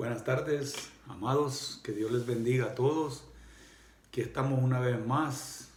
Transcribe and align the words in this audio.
Buenas 0.00 0.24
tardes, 0.24 0.88
amados, 1.08 1.78
que 1.84 1.92
Dios 1.92 2.10
les 2.10 2.24
bendiga 2.24 2.68
a 2.68 2.74
todos. 2.74 3.22
Aquí 4.08 4.22
estamos 4.22 4.58
una 4.64 4.80
vez 4.80 4.98
más 5.06 5.68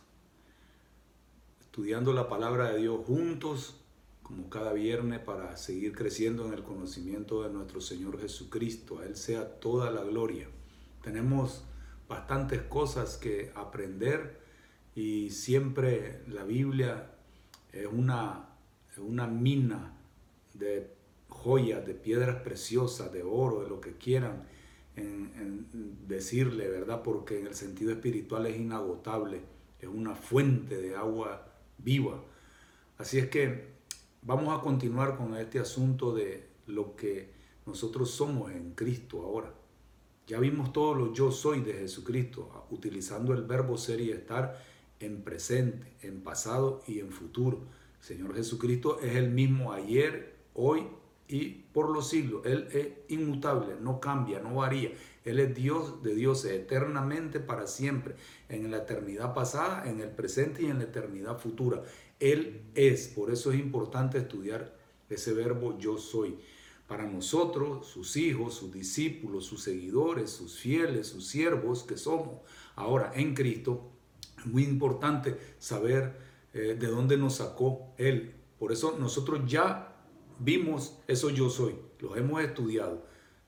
estudiando 1.59 2.13
la 2.13 2.29
palabra 2.29 2.71
de 2.71 2.79
Dios 2.79 3.01
juntos, 3.05 3.75
como 4.21 4.49
cada 4.49 4.71
viernes, 4.71 5.19
para 5.19 5.57
seguir 5.57 5.93
creciendo 5.93 6.45
en 6.45 6.53
el 6.53 6.63
conocimiento 6.63 7.43
de 7.43 7.49
nuestro 7.49 7.81
Señor 7.81 8.17
Jesucristo. 8.17 8.99
A 8.99 9.07
Él 9.07 9.17
sea 9.17 9.59
toda 9.59 9.91
la 9.91 10.05
gloria. 10.05 10.47
Tenemos 11.01 11.65
bastantes 12.07 12.61
cosas 12.61 13.17
que 13.17 13.51
aprender 13.55 14.39
y 14.95 15.31
siempre 15.31 16.23
la 16.29 16.45
Biblia 16.45 17.11
es 17.73 17.87
una, 17.91 18.55
es 18.89 18.99
una 18.99 19.27
mina 19.27 19.97
de 20.53 21.02
joyas, 21.33 21.85
de 21.85 21.93
piedras 21.93 22.41
preciosas, 22.41 23.11
de 23.11 23.23
oro, 23.23 23.61
de 23.63 23.69
lo 23.69 23.81
que 23.81 23.97
quieran 23.97 24.45
decirle, 26.07 26.69
¿verdad? 26.69 27.01
Porque 27.01 27.39
en 27.39 27.47
el 27.47 27.55
sentido 27.55 27.91
espiritual 27.91 28.45
es 28.45 28.59
inagotable, 28.59 29.41
es 29.79 29.87
una 29.87 30.15
fuente 30.15 30.77
de 30.77 30.95
agua 30.95 31.47
viva. 31.79 32.23
Así 32.97 33.17
es 33.17 33.27
que 33.27 33.73
vamos 34.21 34.57
a 34.57 34.61
continuar 34.61 35.17
con 35.17 35.35
este 35.35 35.59
asunto 35.59 36.13
de 36.13 36.47
lo 36.67 36.95
que 36.95 37.31
nosotros 37.65 38.11
somos 38.11 38.51
en 38.51 38.73
Cristo 38.75 39.23
ahora. 39.23 39.53
Ya 40.27 40.39
vimos 40.39 40.71
todos 40.71 40.97
los 40.97 41.17
yo 41.17 41.31
soy 41.31 41.61
de 41.61 41.73
Jesucristo, 41.73 42.67
utilizando 42.69 43.33
el 43.33 43.43
verbo 43.43 43.77
ser 43.77 43.99
y 43.99 44.11
estar 44.11 44.63
en 44.99 45.23
presente, 45.23 45.91
en 46.01 46.21
pasado 46.21 46.81
y 46.87 46.99
en 46.99 47.09
futuro. 47.09 47.61
Señor 47.99 48.35
Jesucristo 48.35 48.99
es 49.01 49.15
el 49.15 49.31
mismo 49.31 49.73
ayer, 49.73 50.35
hoy 50.53 50.85
y 51.27 51.63
por 51.73 51.89
los 51.89 52.09
siglos. 52.09 52.45
Él 52.45 52.67
es 52.71 52.87
inmutable, 53.09 53.75
no 53.81 53.99
cambia, 53.99 54.39
no 54.39 54.55
varía. 54.55 54.91
Él 55.25 55.39
es 55.39 55.55
Dios 55.55 56.03
de 56.03 56.15
Dios 56.15 56.45
eternamente 56.45 57.39
para 57.39 57.67
siempre, 57.67 58.15
en 58.49 58.69
la 58.69 58.77
eternidad 58.77 59.33
pasada, 59.33 59.89
en 59.89 60.01
el 60.01 60.09
presente 60.09 60.63
y 60.63 60.65
en 60.65 60.79
la 60.79 60.85
eternidad 60.85 61.39
futura. 61.39 61.83
Él 62.19 62.61
es, 62.75 63.07
por 63.07 63.31
eso 63.31 63.51
es 63.51 63.59
importante 63.59 64.17
estudiar 64.17 64.75
ese 65.09 65.33
verbo 65.33 65.77
yo 65.77 65.97
soy. 65.97 66.37
Para 66.87 67.05
nosotros, 67.05 67.87
sus 67.87 68.17
hijos, 68.17 68.55
sus 68.55 68.71
discípulos, 68.71 69.45
sus 69.45 69.63
seguidores, 69.63 70.29
sus 70.29 70.59
fieles, 70.59 71.07
sus 71.07 71.25
siervos 71.27 71.83
que 71.83 71.97
somos 71.97 72.41
ahora 72.75 73.11
en 73.15 73.33
Cristo, 73.33 73.89
es 74.37 74.45
muy 74.45 74.63
importante 74.63 75.37
saber 75.59 76.17
eh, 76.53 76.75
de 76.77 76.87
dónde 76.87 77.17
nos 77.17 77.35
sacó 77.35 77.93
Él. 77.97 78.35
Por 78.59 78.71
eso 78.71 78.97
nosotros 78.99 79.41
ya 79.47 79.92
vimos 80.39 80.97
eso 81.07 81.29
yo 81.29 81.49
soy, 81.49 81.75
los 81.99 82.17
hemos 82.17 82.41
estudiado, 82.41 83.05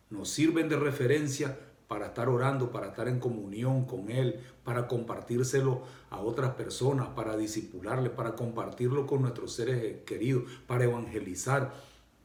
nos 0.10 0.30
sirven 0.30 0.70
de 0.70 0.78
referencia 0.78 1.58
para 1.88 2.08
estar 2.08 2.30
orando, 2.30 2.72
para 2.72 2.88
estar 2.88 3.08
en 3.08 3.20
comunión 3.20 3.86
con 3.86 4.10
Él, 4.10 4.40
para 4.64 4.88
compartírselo 4.88 5.84
a 6.10 6.20
otras 6.20 6.56
personas, 6.56 7.10
para 7.10 7.38
disipularle, 7.38 8.10
para 8.10 8.36
compartirlo 8.36 9.06
con 9.06 9.22
nuestros 9.22 9.54
seres 9.54 10.04
queridos, 10.06 10.44
para 10.68 10.86
evangelizar. 10.86 11.74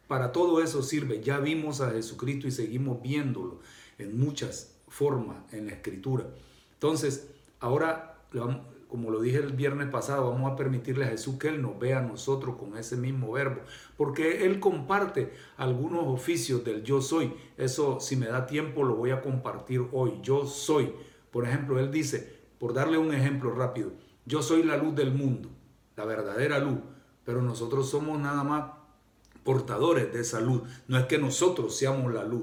Para 0.08 0.32
todo 0.32 0.62
eso 0.62 0.82
sirve. 0.82 1.22
Ya 1.22 1.38
vimos 1.38 1.80
a 1.80 1.90
Jesucristo 1.90 2.48
y 2.48 2.50
seguimos 2.50 3.02
viéndolo 3.02 3.60
en 3.98 4.18
muchas 4.18 4.74
formas 4.88 5.36
en 5.52 5.66
la 5.66 5.72
Escritura. 5.72 6.26
Entonces, 6.72 7.28
ahora 7.60 8.18
como 8.90 9.10
lo 9.10 9.20
dije 9.20 9.38
el 9.38 9.52
viernes 9.52 9.88
pasado, 9.88 10.30
vamos 10.30 10.50
a 10.50 10.56
permitirle 10.56 11.04
a 11.04 11.08
Jesús 11.08 11.36
que 11.38 11.48
Él 11.48 11.62
nos 11.62 11.78
vea 11.78 12.00
a 12.00 12.02
nosotros 12.02 12.56
con 12.56 12.76
ese 12.76 12.96
mismo 12.96 13.32
verbo, 13.32 13.60
porque 13.96 14.44
Él 14.44 14.58
comparte 14.58 15.32
algunos 15.56 16.02
oficios 16.06 16.64
del 16.64 16.82
yo 16.82 17.00
soy. 17.00 17.32
Eso, 17.56 18.00
si 18.00 18.16
me 18.16 18.26
da 18.26 18.46
tiempo, 18.46 18.82
lo 18.82 18.96
voy 18.96 19.12
a 19.12 19.22
compartir 19.22 19.86
hoy. 19.92 20.18
Yo 20.22 20.44
soy. 20.44 20.92
Por 21.30 21.46
ejemplo, 21.46 21.78
Él 21.78 21.92
dice, 21.92 22.40
por 22.58 22.74
darle 22.74 22.98
un 22.98 23.14
ejemplo 23.14 23.52
rápido, 23.52 23.92
yo 24.26 24.42
soy 24.42 24.64
la 24.64 24.76
luz 24.76 24.94
del 24.96 25.12
mundo, 25.12 25.48
la 25.96 26.04
verdadera 26.04 26.58
luz, 26.58 26.80
pero 27.24 27.42
nosotros 27.42 27.88
somos 27.88 28.18
nada 28.18 28.42
más 28.42 28.72
portadores 29.44 30.12
de 30.12 30.20
esa 30.20 30.40
luz. 30.40 30.62
No 30.88 30.98
es 30.98 31.06
que 31.06 31.18
nosotros 31.18 31.76
seamos 31.76 32.12
la 32.12 32.24
luz. 32.24 32.42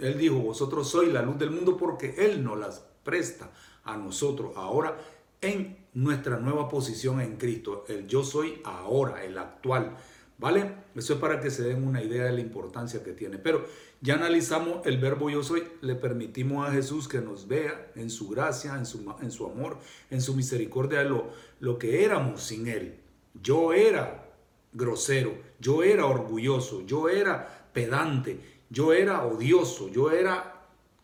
él 0.00 0.16
dijo, 0.16 0.36
vosotros 0.36 0.88
sois 0.88 1.12
la 1.12 1.22
luz 1.22 1.38
del 1.38 1.50
mundo 1.50 1.76
porque 1.76 2.14
Él 2.18 2.42
nos 2.42 2.58
las 2.58 2.86
presta 3.02 3.50
a 3.84 3.96
nosotros. 3.96 4.52
Ahora 4.56 4.96
en 5.40 5.76
nuestra 5.94 6.38
nueva 6.38 6.68
posición 6.68 7.20
en 7.20 7.36
Cristo, 7.36 7.84
el 7.88 8.06
yo 8.06 8.22
soy 8.22 8.60
ahora, 8.64 9.24
el 9.24 9.38
actual. 9.38 9.96
¿Vale? 10.38 10.72
Eso 10.94 11.14
es 11.14 11.18
para 11.18 11.40
que 11.40 11.50
se 11.50 11.64
den 11.64 11.84
una 11.84 12.00
idea 12.00 12.24
de 12.24 12.32
la 12.32 12.40
importancia 12.40 13.02
que 13.02 13.12
tiene. 13.12 13.38
Pero 13.38 13.66
ya 14.00 14.14
analizamos 14.14 14.86
el 14.86 14.98
verbo 14.98 15.30
yo 15.30 15.42
soy, 15.42 15.64
le 15.80 15.96
permitimos 15.96 16.68
a 16.68 16.70
Jesús 16.70 17.08
que 17.08 17.20
nos 17.20 17.48
vea 17.48 17.90
en 17.96 18.08
su 18.08 18.28
gracia, 18.28 18.76
en 18.76 18.86
su, 18.86 19.12
en 19.20 19.32
su 19.32 19.46
amor, 19.46 19.78
en 20.10 20.22
su 20.22 20.34
misericordia, 20.34 21.02
lo, 21.02 21.30
lo 21.58 21.76
que 21.76 22.04
éramos 22.04 22.44
sin 22.44 22.68
Él. 22.68 23.00
Yo 23.42 23.72
era 23.72 24.28
grosero, 24.72 25.36
yo 25.58 25.82
era 25.82 26.06
orgulloso, 26.06 26.86
yo 26.86 27.08
era 27.08 27.68
pedante, 27.72 28.38
yo 28.70 28.92
era 28.92 29.24
odioso, 29.24 29.88
yo 29.88 30.12
era 30.12 30.57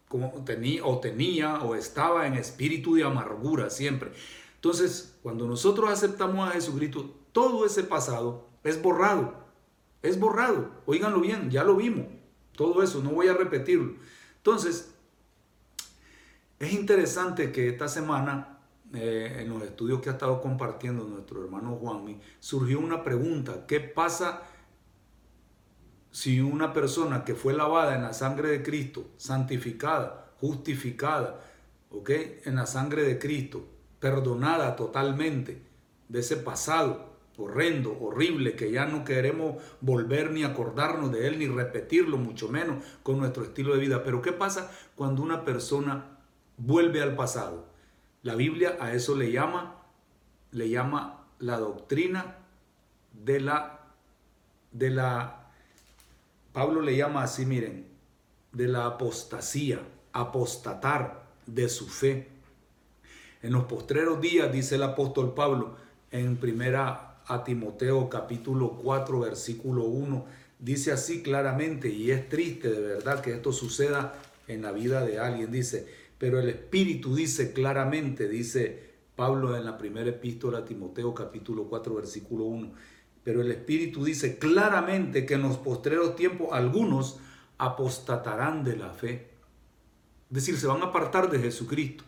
como 0.09 0.45
tenía 0.45 0.85
o 0.85 1.01
tenía 1.01 1.63
o 1.63 1.75
estaba 1.75 2.27
en 2.27 2.35
espíritu 2.35 2.95
de 2.95 3.05
amargura 3.05 3.71
siempre. 3.71 4.13
Entonces, 4.57 5.17
cuando 5.23 5.47
nosotros 5.47 5.91
aceptamos 5.91 6.49
a 6.49 6.53
Jesucristo, 6.53 7.15
todo 7.33 7.67
ese 7.67 7.83
pasado 7.83 8.49
es 8.63 8.81
borrado. 8.81 9.35
Es 10.03 10.19
borrado. 10.19 10.71
Óiganlo 10.87 11.21
bien, 11.21 11.51
ya 11.51 11.65
lo 11.65 11.77
vimos. 11.77 12.07
Todo 12.57 12.83
eso, 12.83 13.03
no 13.03 13.11
voy 13.11 13.29
a 13.29 13.35
repetirlo. 13.35 13.95
Entonces, 14.37 14.95
es 16.59 16.73
interesante 16.73 17.53
que 17.53 17.69
esta 17.69 17.89
semana, 17.89 18.59
eh, 18.95 19.39
en 19.41 19.49
los 19.49 19.63
estudios 19.63 20.01
que 20.01 20.09
ha 20.09 20.13
estado 20.13 20.41
compartiendo 20.41 21.05
nuestro 21.05 21.43
hermano 21.43 21.77
Juanmi, 21.77 22.21
surgió 22.39 22.79
una 22.79 23.03
pregunta. 23.03 23.67
¿Qué 23.67 23.81
pasa 23.81 24.43
si 26.15 26.41
una 26.41 26.73
persona 26.73 27.25
que 27.25 27.35
fue 27.35 27.55
lavada 27.55 27.97
en 27.97 28.03
la 28.03 28.13
sangre 28.13 28.49
de 28.49 28.63
Cristo, 28.63 29.05
santificada, 29.17 30.31
justificada, 30.41 31.41
¿ok? 31.91 32.11
En 32.45 32.55
la 32.55 32.67
sangre 32.67 33.03
de 33.03 33.19
Cristo, 33.19 33.67
perdonada 33.99 34.77
totalmente 34.77 35.61
de 36.09 36.21
ese 36.21 36.37
pasado 36.37 37.17
horrendo, 37.37 37.99
horrible, 38.01 38.55
que 38.55 38.71
ya 38.71 38.87
no 38.87 39.05
queremos 39.05 39.61
volver 39.81 40.31
ni 40.31 40.45
acordarnos 40.45 41.11
de 41.11 41.27
él, 41.27 41.41
ni 41.41 41.49
repetirlo, 41.49 42.17
mucho 42.17 42.49
menos 42.49 42.85
con 43.03 43.19
nuestro 43.19 43.43
estilo 43.43 43.75
de 43.75 43.81
vida. 43.81 44.05
Pero 44.05 44.23
¿qué 44.23 44.31
pasa 44.31 44.71
cuando 44.95 45.21
una 45.21 45.45
persona 45.45 46.21
vuelve 46.57 47.03
al 47.03 47.17
pasado? 47.17 47.67
La 48.23 48.37
Biblia 48.37 48.77
a 48.79 48.93
eso 48.93 49.17
le 49.17 49.33
llama, 49.33 49.83
le 50.53 50.71
llama 50.71 51.27
la 51.41 51.59
doctrina 51.59 52.37
de 53.13 53.41
la, 53.41 53.81
de 54.71 54.91
la 54.91 55.44
Pablo 56.55 56.83
le 56.83 56.97
llama 56.97 57.25
así, 57.25 57.45
miren, 57.45 57.85
de 58.53 58.69
la 58.69 58.87
apostasía, 58.87 59.81
apostatar 60.13 61.25
de 61.47 61.69
su 61.69 61.89
fe. 61.89 62.29
En 63.43 63.53
los 63.53 63.65
postreros 63.65 64.21
días, 64.21 64.53
dice 64.53 64.77
el 64.77 64.85
apóstol 64.85 65.35
Pablo, 65.35 65.75
en 66.13 66.37
primera 66.37 67.17
a 67.27 67.43
Timoteo 67.43 68.09
capítulo 68.09 68.79
4, 68.81 69.19
versículo 69.19 69.83
1, 69.83 70.27
dice 70.61 70.93
así 70.93 71.25
claramente, 71.25 71.89
y 71.89 72.13
es 72.13 72.29
triste 72.29 72.71
de 72.71 72.81
verdad 72.81 73.21
que 73.21 73.33
esto 73.33 73.53
suceda 73.53 74.15
en 74.47 74.63
la 74.63 74.71
vida 74.71 75.05
de 75.05 75.19
alguien, 75.19 75.51
dice, 75.51 75.89
pero 76.19 76.39
el 76.39 76.49
Espíritu 76.49 77.17
dice 77.17 77.53
claramente, 77.53 78.29
dice 78.29 78.91
Pablo 79.17 79.57
en 79.57 79.65
la 79.65 79.77
primera 79.77 80.11
epístola 80.11 80.59
a 80.59 80.65
Timoteo 80.65 81.13
capítulo 81.15 81.65
4, 81.65 81.97
versículo 81.97 82.45
1, 82.45 82.73
pero 83.25 83.41
el 83.41 83.51
Espíritu 83.51 84.05
dice 84.05 84.39
claramente 84.39 85.25
que 85.25 85.35
en 85.35 85.43
los 85.43 85.57
postreros 85.57 86.15
tiempos 86.15 86.49
algunos 86.53 87.19
apostatarán 87.57 88.63
de 88.63 88.77
la 88.77 88.91
fe. 88.91 89.31
Es 90.29 90.35
decir, 90.35 90.59
se 90.59 90.67
van 90.67 90.83
a 90.83 90.87
apartar 90.87 91.31
de 91.31 91.39
Jesucristo. 91.39 92.05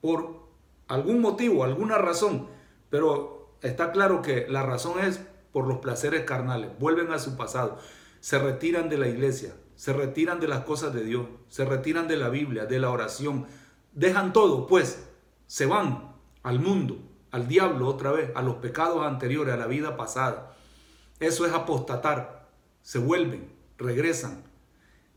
Por 0.00 0.40
algún 0.88 1.20
motivo, 1.20 1.64
alguna 1.64 1.98
razón. 1.98 2.48
Pero 2.88 3.56
está 3.60 3.92
claro 3.92 4.22
que 4.22 4.46
la 4.48 4.62
razón 4.62 5.00
es 5.00 5.20
por 5.52 5.66
los 5.66 5.78
placeres 5.78 6.24
carnales. 6.24 6.70
Vuelven 6.78 7.12
a 7.12 7.18
su 7.18 7.36
pasado. 7.36 7.78
Se 8.20 8.38
retiran 8.38 8.88
de 8.88 8.96
la 8.96 9.08
iglesia. 9.08 9.54
Se 9.76 9.92
retiran 9.92 10.40
de 10.40 10.48
las 10.48 10.64
cosas 10.64 10.94
de 10.94 11.04
Dios. 11.04 11.26
Se 11.48 11.66
retiran 11.66 12.08
de 12.08 12.16
la 12.16 12.30
Biblia, 12.30 12.64
de 12.64 12.78
la 12.78 12.90
oración. 12.90 13.46
Dejan 13.92 14.32
todo, 14.32 14.66
pues. 14.66 15.06
Se 15.46 15.66
van 15.66 16.14
al 16.42 16.58
mundo 16.58 17.03
al 17.34 17.48
diablo 17.48 17.88
otra 17.88 18.12
vez, 18.12 18.30
a 18.36 18.42
los 18.42 18.56
pecados 18.58 19.04
anteriores, 19.04 19.54
a 19.54 19.56
la 19.56 19.66
vida 19.66 19.96
pasada. 19.96 20.54
Eso 21.18 21.44
es 21.44 21.52
apostatar. 21.52 22.48
Se 22.80 23.00
vuelven, 23.00 23.50
regresan. 23.76 24.44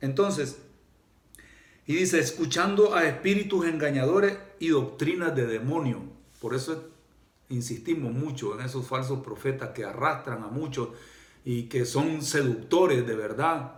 Entonces, 0.01 0.59
y 1.85 1.93
dice, 1.93 2.17
escuchando 2.17 2.95
a 2.95 3.05
espíritus 3.05 3.67
engañadores 3.67 4.35
y 4.57 4.69
doctrinas 4.69 5.35
de 5.35 5.45
demonio. 5.45 6.01
Por 6.41 6.55
eso 6.55 6.89
insistimos 7.49 8.11
mucho 8.11 8.59
en 8.59 8.65
esos 8.65 8.87
falsos 8.87 9.19
profetas 9.23 9.69
que 9.69 9.85
arrastran 9.85 10.41
a 10.41 10.47
muchos 10.47 10.89
y 11.45 11.69
que 11.69 11.85
son 11.85 12.23
seductores 12.23 13.05
de 13.05 13.15
verdad. 13.15 13.73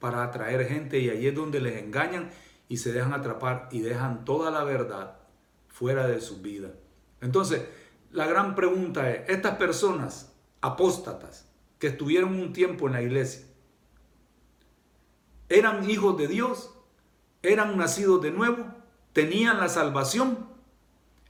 para 0.00 0.24
atraer 0.24 0.66
gente 0.66 0.98
y 0.98 1.10
ahí 1.10 1.28
es 1.28 1.34
donde 1.34 1.60
les 1.60 1.80
engañan 1.80 2.30
y 2.68 2.78
se 2.78 2.92
dejan 2.92 3.14
atrapar 3.14 3.68
y 3.70 3.80
dejan 3.80 4.24
toda 4.24 4.50
la 4.50 4.64
verdad 4.64 5.16
fuera 5.68 6.08
de 6.08 6.20
su 6.20 6.42
vida. 6.42 6.72
Entonces, 7.22 7.62
la 8.14 8.28
gran 8.28 8.54
pregunta 8.54 9.10
es, 9.10 9.28
estas 9.28 9.56
personas 9.56 10.32
apóstatas 10.60 11.48
que 11.80 11.88
estuvieron 11.88 12.38
un 12.38 12.52
tiempo 12.52 12.86
en 12.86 12.92
la 12.92 13.02
iglesia, 13.02 13.44
¿eran 15.48 15.90
hijos 15.90 16.16
de 16.16 16.28
Dios? 16.28 16.70
¿Eran 17.42 17.76
nacidos 17.76 18.22
de 18.22 18.30
nuevo? 18.30 18.68
¿Tenían 19.12 19.58
la 19.58 19.68
salvación? 19.68 20.46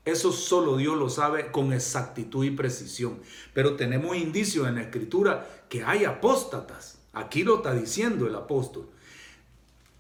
Eso 0.05 0.31
solo 0.31 0.77
Dios 0.77 0.99
lo 0.99 1.09
sabe 1.09 1.51
con 1.51 1.73
exactitud 1.73 2.45
y 2.45 2.51
precisión. 2.51 3.19
Pero 3.55 3.77
tenemos 3.77 4.15
indicios 4.15 4.69
en 4.69 4.75
la 4.75 4.83
escritura 4.83 5.49
que 5.71 5.83
hay 5.83 6.05
apóstatas. 6.05 6.99
Aquí 7.15 7.45
lo 7.45 7.57
está 7.57 7.73
diciendo 7.73 8.27
el 8.27 8.35
apóstol. 8.35 8.91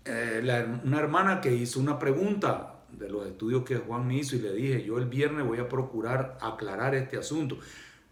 Eh, 0.04 0.78
una 0.84 0.98
hermana 0.98 1.40
que 1.40 1.54
hizo 1.54 1.80
una 1.80 1.98
pregunta 1.98 2.73
de 2.98 3.08
los 3.08 3.26
estudios 3.26 3.64
que 3.64 3.76
Juan 3.76 4.06
me 4.06 4.16
hizo 4.16 4.36
y 4.36 4.40
le 4.40 4.52
dije, 4.52 4.84
yo 4.84 4.98
el 4.98 5.06
viernes 5.06 5.46
voy 5.46 5.58
a 5.58 5.68
procurar 5.68 6.38
aclarar 6.40 6.94
este 6.94 7.16
asunto. 7.16 7.58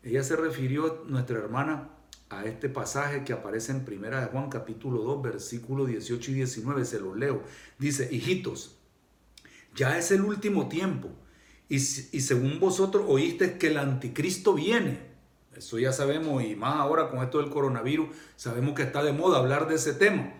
Ella 0.02 0.22
se 0.22 0.36
refirió, 0.36 1.04
nuestra 1.06 1.38
hermana, 1.38 1.90
a 2.28 2.46
este 2.46 2.68
pasaje 2.68 3.24
que 3.24 3.32
aparece 3.32 3.72
en 3.72 3.84
Primera 3.84 4.20
de 4.20 4.26
Juan 4.26 4.48
capítulo 4.48 5.02
2, 5.02 5.22
versículos 5.22 5.88
18 5.88 6.30
y 6.30 6.34
19, 6.34 6.84
se 6.84 7.00
los 7.00 7.16
leo. 7.16 7.42
Dice, 7.78 8.08
hijitos, 8.10 8.76
ya 9.74 9.98
es 9.98 10.10
el 10.10 10.22
último 10.22 10.68
tiempo 10.68 11.10
y, 11.68 11.76
y 11.76 11.78
según 12.20 12.58
vosotros 12.58 13.04
oíste 13.06 13.58
que 13.58 13.68
el 13.68 13.78
anticristo 13.78 14.54
viene. 14.54 15.12
Eso 15.56 15.78
ya 15.78 15.92
sabemos 15.92 16.42
y 16.42 16.56
más 16.56 16.76
ahora 16.76 17.10
con 17.10 17.22
esto 17.22 17.38
del 17.38 17.50
coronavirus, 17.50 18.08
sabemos 18.36 18.74
que 18.74 18.82
está 18.82 19.02
de 19.02 19.12
moda 19.12 19.38
hablar 19.38 19.68
de 19.68 19.74
ese 19.74 19.92
tema. 19.92 20.32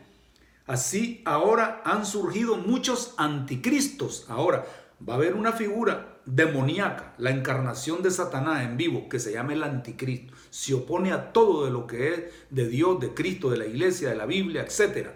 Así 0.67 1.23
ahora 1.25 1.83
han 1.85 2.07
surgido 2.07 2.57
muchos 2.57 3.15
anticristos. 3.17 4.27
Ahora 4.29 4.65
va 5.07 5.15
a 5.15 5.17
haber 5.17 5.35
una 5.35 5.53
figura 5.53 6.21
demoníaca, 6.25 7.15
la 7.19 7.31
encarnación 7.31 8.03
de 8.03 8.11
Satanás 8.11 8.63
en 8.63 8.77
vivo, 8.77 9.09
que 9.09 9.19
se 9.19 9.33
llama 9.33 9.55
el 9.55 9.65
anticristo. 9.65 10.35
Se 10.51 10.75
opone 10.75 11.13
a 11.13 11.33
todo 11.33 11.65
de 11.65 11.73
lo 11.73 11.87
que 11.87 12.15
es 12.15 12.23
de 12.51 12.69
Dios, 12.69 13.01
de 13.01 13.13
Cristo, 13.13 13.51
de 13.51 13.57
la 13.57 13.67
iglesia, 13.67 14.11
de 14.11 14.17
la 14.17 14.27
Biblia, 14.27 14.63
etc. 14.63 15.09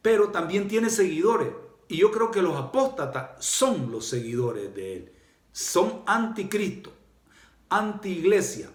Pero 0.00 0.28
también 0.28 0.68
tiene 0.68 0.90
seguidores. 0.90 1.48
Y 1.88 1.98
yo 1.98 2.10
creo 2.10 2.30
que 2.30 2.42
los 2.42 2.56
apóstatas 2.56 3.44
son 3.44 3.90
los 3.90 4.06
seguidores 4.06 4.74
de 4.74 4.96
él. 4.96 5.12
Son 5.50 6.02
anticristo, 6.06 6.92
anti-iglesia. 7.68 8.70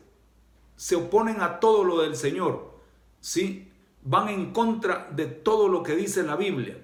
Se 0.76 0.96
oponen 0.96 1.42
a 1.42 1.60
todo 1.60 1.84
lo 1.84 2.02
del 2.02 2.16
Señor. 2.16 2.78
¿Sí? 3.20 3.72
Van 4.08 4.30
en 4.30 4.54
contra 4.54 5.10
de 5.12 5.26
todo 5.26 5.68
lo 5.68 5.84
que 5.84 5.96
dice 5.96 6.24
la 6.24 6.38
Biblia. 6.38 6.78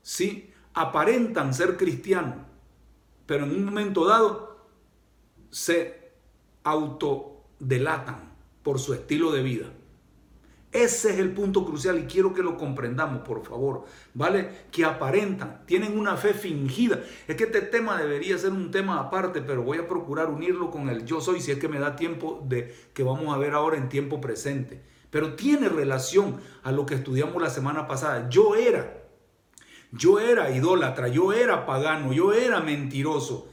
¿sí? 0.00 0.50
Aparentan 0.74 1.52
ser 1.52 1.76
cristianos, 1.76 2.36
pero 3.26 3.44
en 3.44 3.50
un 3.50 3.64
momento 3.64 4.06
dado 4.06 4.66
se 5.50 6.12
autodelatan 6.62 8.32
por 8.62 8.78
su 8.78 8.94
estilo 8.94 9.32
de 9.32 9.42
vida. 9.42 9.66
Ese 10.70 11.14
es 11.14 11.18
el 11.18 11.32
punto 11.32 11.64
crucial 11.64 11.98
y 11.98 12.02
quiero 12.02 12.34
que 12.34 12.42
lo 12.42 12.56
comprendamos, 12.58 13.22
por 13.22 13.42
favor. 13.42 13.86
¿Vale? 14.14 14.66
Que 14.70 14.84
aparentan, 14.84 15.64
tienen 15.66 15.98
una 15.98 16.16
fe 16.16 16.34
fingida. 16.34 17.02
Es 17.26 17.36
que 17.36 17.44
este 17.44 17.62
tema 17.62 17.98
debería 17.98 18.38
ser 18.38 18.52
un 18.52 18.70
tema 18.70 19.00
aparte, 19.00 19.40
pero 19.40 19.62
voy 19.62 19.78
a 19.78 19.88
procurar 19.88 20.28
unirlo 20.28 20.70
con 20.70 20.90
el 20.90 21.06
yo 21.06 21.20
soy 21.22 21.40
si 21.40 21.50
es 21.50 21.58
que 21.58 21.68
me 21.68 21.80
da 21.80 21.96
tiempo 21.96 22.44
de 22.46 22.72
que 22.92 23.02
vamos 23.02 23.34
a 23.34 23.38
ver 23.38 23.54
ahora 23.54 23.78
en 23.78 23.88
tiempo 23.88 24.20
presente 24.20 24.82
pero 25.10 25.34
tiene 25.34 25.68
relación 25.68 26.40
a 26.62 26.72
lo 26.72 26.86
que 26.86 26.94
estudiamos 26.94 27.40
la 27.40 27.50
semana 27.50 27.86
pasada. 27.86 28.28
Yo 28.28 28.54
era, 28.54 29.04
yo 29.92 30.20
era 30.20 30.50
idólatra, 30.50 31.08
yo 31.08 31.32
era 31.32 31.66
pagano, 31.66 32.12
yo 32.12 32.32
era 32.32 32.60
mentiroso, 32.60 33.48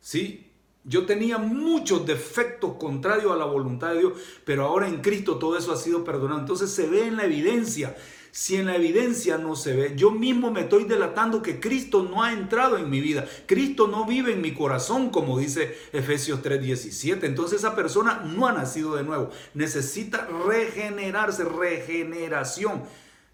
¿sí? 0.00 0.46
Yo 0.84 1.04
tenía 1.04 1.38
muchos 1.38 2.06
defectos 2.06 2.76
contrarios 2.78 3.32
a 3.32 3.36
la 3.36 3.44
voluntad 3.44 3.92
de 3.92 3.98
Dios, 3.98 4.12
pero 4.44 4.64
ahora 4.64 4.88
en 4.88 5.02
Cristo 5.02 5.38
todo 5.38 5.58
eso 5.58 5.72
ha 5.72 5.76
sido 5.76 6.04
perdonado. 6.04 6.40
Entonces 6.40 6.70
se 6.70 6.86
ve 6.86 7.06
en 7.06 7.16
la 7.16 7.24
evidencia 7.24 7.96
si 8.32 8.56
en 8.56 8.66
la 8.66 8.76
evidencia 8.76 9.38
no 9.38 9.56
se 9.56 9.74
ve, 9.74 9.92
yo 9.96 10.12
mismo 10.12 10.50
me 10.50 10.62
estoy 10.62 10.84
delatando 10.84 11.42
que 11.42 11.58
Cristo 11.58 12.02
no 12.02 12.22
ha 12.22 12.32
entrado 12.32 12.78
en 12.78 12.88
mi 12.88 13.00
vida. 13.00 13.26
Cristo 13.46 13.88
no 13.88 14.06
vive 14.06 14.32
en 14.32 14.40
mi 14.40 14.54
corazón, 14.54 15.10
como 15.10 15.38
dice 15.38 15.76
Efesios 15.92 16.40
3:17. 16.42 17.26
Entonces 17.26 17.58
esa 17.58 17.74
persona 17.74 18.22
no 18.24 18.46
ha 18.46 18.52
nacido 18.52 18.94
de 18.94 19.02
nuevo. 19.02 19.30
Necesita 19.54 20.28
regenerarse, 20.46 21.44
regeneración. 21.44 22.82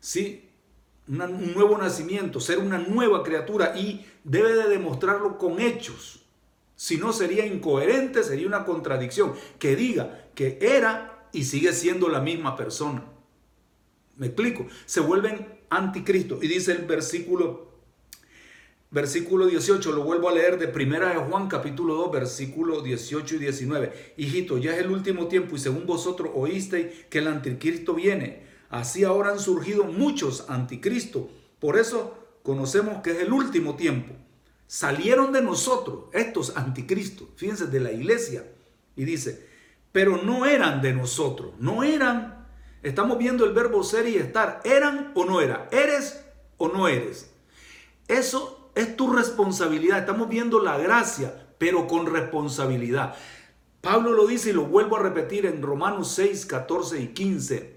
¿Sí? 0.00 0.42
un 1.08 1.54
nuevo 1.54 1.78
nacimiento, 1.78 2.40
ser 2.40 2.58
una 2.58 2.78
nueva 2.78 3.22
criatura 3.22 3.78
y 3.78 4.04
debe 4.24 4.54
de 4.54 4.68
demostrarlo 4.68 5.38
con 5.38 5.60
hechos. 5.60 6.24
Si 6.74 6.96
no 6.96 7.12
sería 7.12 7.46
incoherente, 7.46 8.24
sería 8.24 8.48
una 8.48 8.64
contradicción. 8.64 9.34
Que 9.58 9.76
diga 9.76 10.28
que 10.34 10.58
era 10.60 11.28
y 11.32 11.44
sigue 11.44 11.72
siendo 11.72 12.08
la 12.08 12.20
misma 12.20 12.56
persona. 12.56 13.04
Me 14.16 14.26
explico. 14.26 14.66
Se 14.86 15.00
vuelven 15.00 15.46
anticristo. 15.70 16.38
Y 16.42 16.48
dice 16.48 16.72
el 16.72 16.86
versículo, 16.86 17.70
versículo 18.90 19.46
18, 19.46 19.92
lo 19.92 20.04
vuelvo 20.04 20.28
a 20.28 20.32
leer 20.32 20.58
de 20.58 20.68
primera 20.68 21.10
de 21.10 21.16
Juan 21.16 21.48
capítulo 21.48 21.94
2, 21.94 22.12
versículo 22.12 22.82
18 22.82 23.36
y 23.36 23.38
19. 23.38 24.14
Hijito, 24.16 24.58
ya 24.58 24.74
es 24.74 24.80
el 24.80 24.90
último 24.90 25.26
tiempo 25.28 25.56
y 25.56 25.58
según 25.58 25.86
vosotros 25.86 26.30
oísteis 26.34 26.86
que 27.10 27.18
el 27.18 27.28
anticristo 27.28 27.94
viene. 27.94 28.44
Así 28.70 29.04
ahora 29.04 29.30
han 29.30 29.38
surgido 29.38 29.84
muchos 29.84 30.48
anticristos. 30.48 31.24
Por 31.58 31.78
eso 31.78 32.18
conocemos 32.42 33.02
que 33.02 33.12
es 33.12 33.20
el 33.20 33.32
último 33.32 33.76
tiempo. 33.76 34.14
Salieron 34.66 35.32
de 35.32 35.42
nosotros 35.42 36.06
estos 36.12 36.56
anticristos, 36.56 37.28
fíjense, 37.36 37.66
de 37.66 37.80
la 37.80 37.92
iglesia. 37.92 38.44
Y 38.96 39.04
dice, 39.04 39.46
pero 39.92 40.22
no 40.22 40.46
eran 40.46 40.82
de 40.82 40.92
nosotros, 40.92 41.52
no 41.60 41.84
eran 41.84 42.35
Estamos 42.82 43.18
viendo 43.18 43.44
el 43.44 43.52
verbo 43.52 43.82
ser 43.82 44.08
y 44.08 44.16
estar. 44.16 44.60
¿Eran 44.64 45.12
o 45.14 45.24
no 45.24 45.40
era? 45.40 45.68
¿Eres 45.72 46.24
o 46.56 46.68
no 46.68 46.88
eres? 46.88 47.32
Eso 48.08 48.70
es 48.74 48.96
tu 48.96 49.12
responsabilidad. 49.12 49.98
Estamos 49.98 50.28
viendo 50.28 50.60
la 50.60 50.78
gracia, 50.78 51.48
pero 51.58 51.86
con 51.86 52.06
responsabilidad. 52.06 53.16
Pablo 53.80 54.12
lo 54.12 54.26
dice 54.26 54.50
y 54.50 54.52
lo 54.52 54.64
vuelvo 54.64 54.96
a 54.96 55.02
repetir 55.02 55.46
en 55.46 55.62
Romanos 55.62 56.12
6, 56.12 56.46
14 56.46 57.00
y 57.00 57.08
15. 57.08 57.76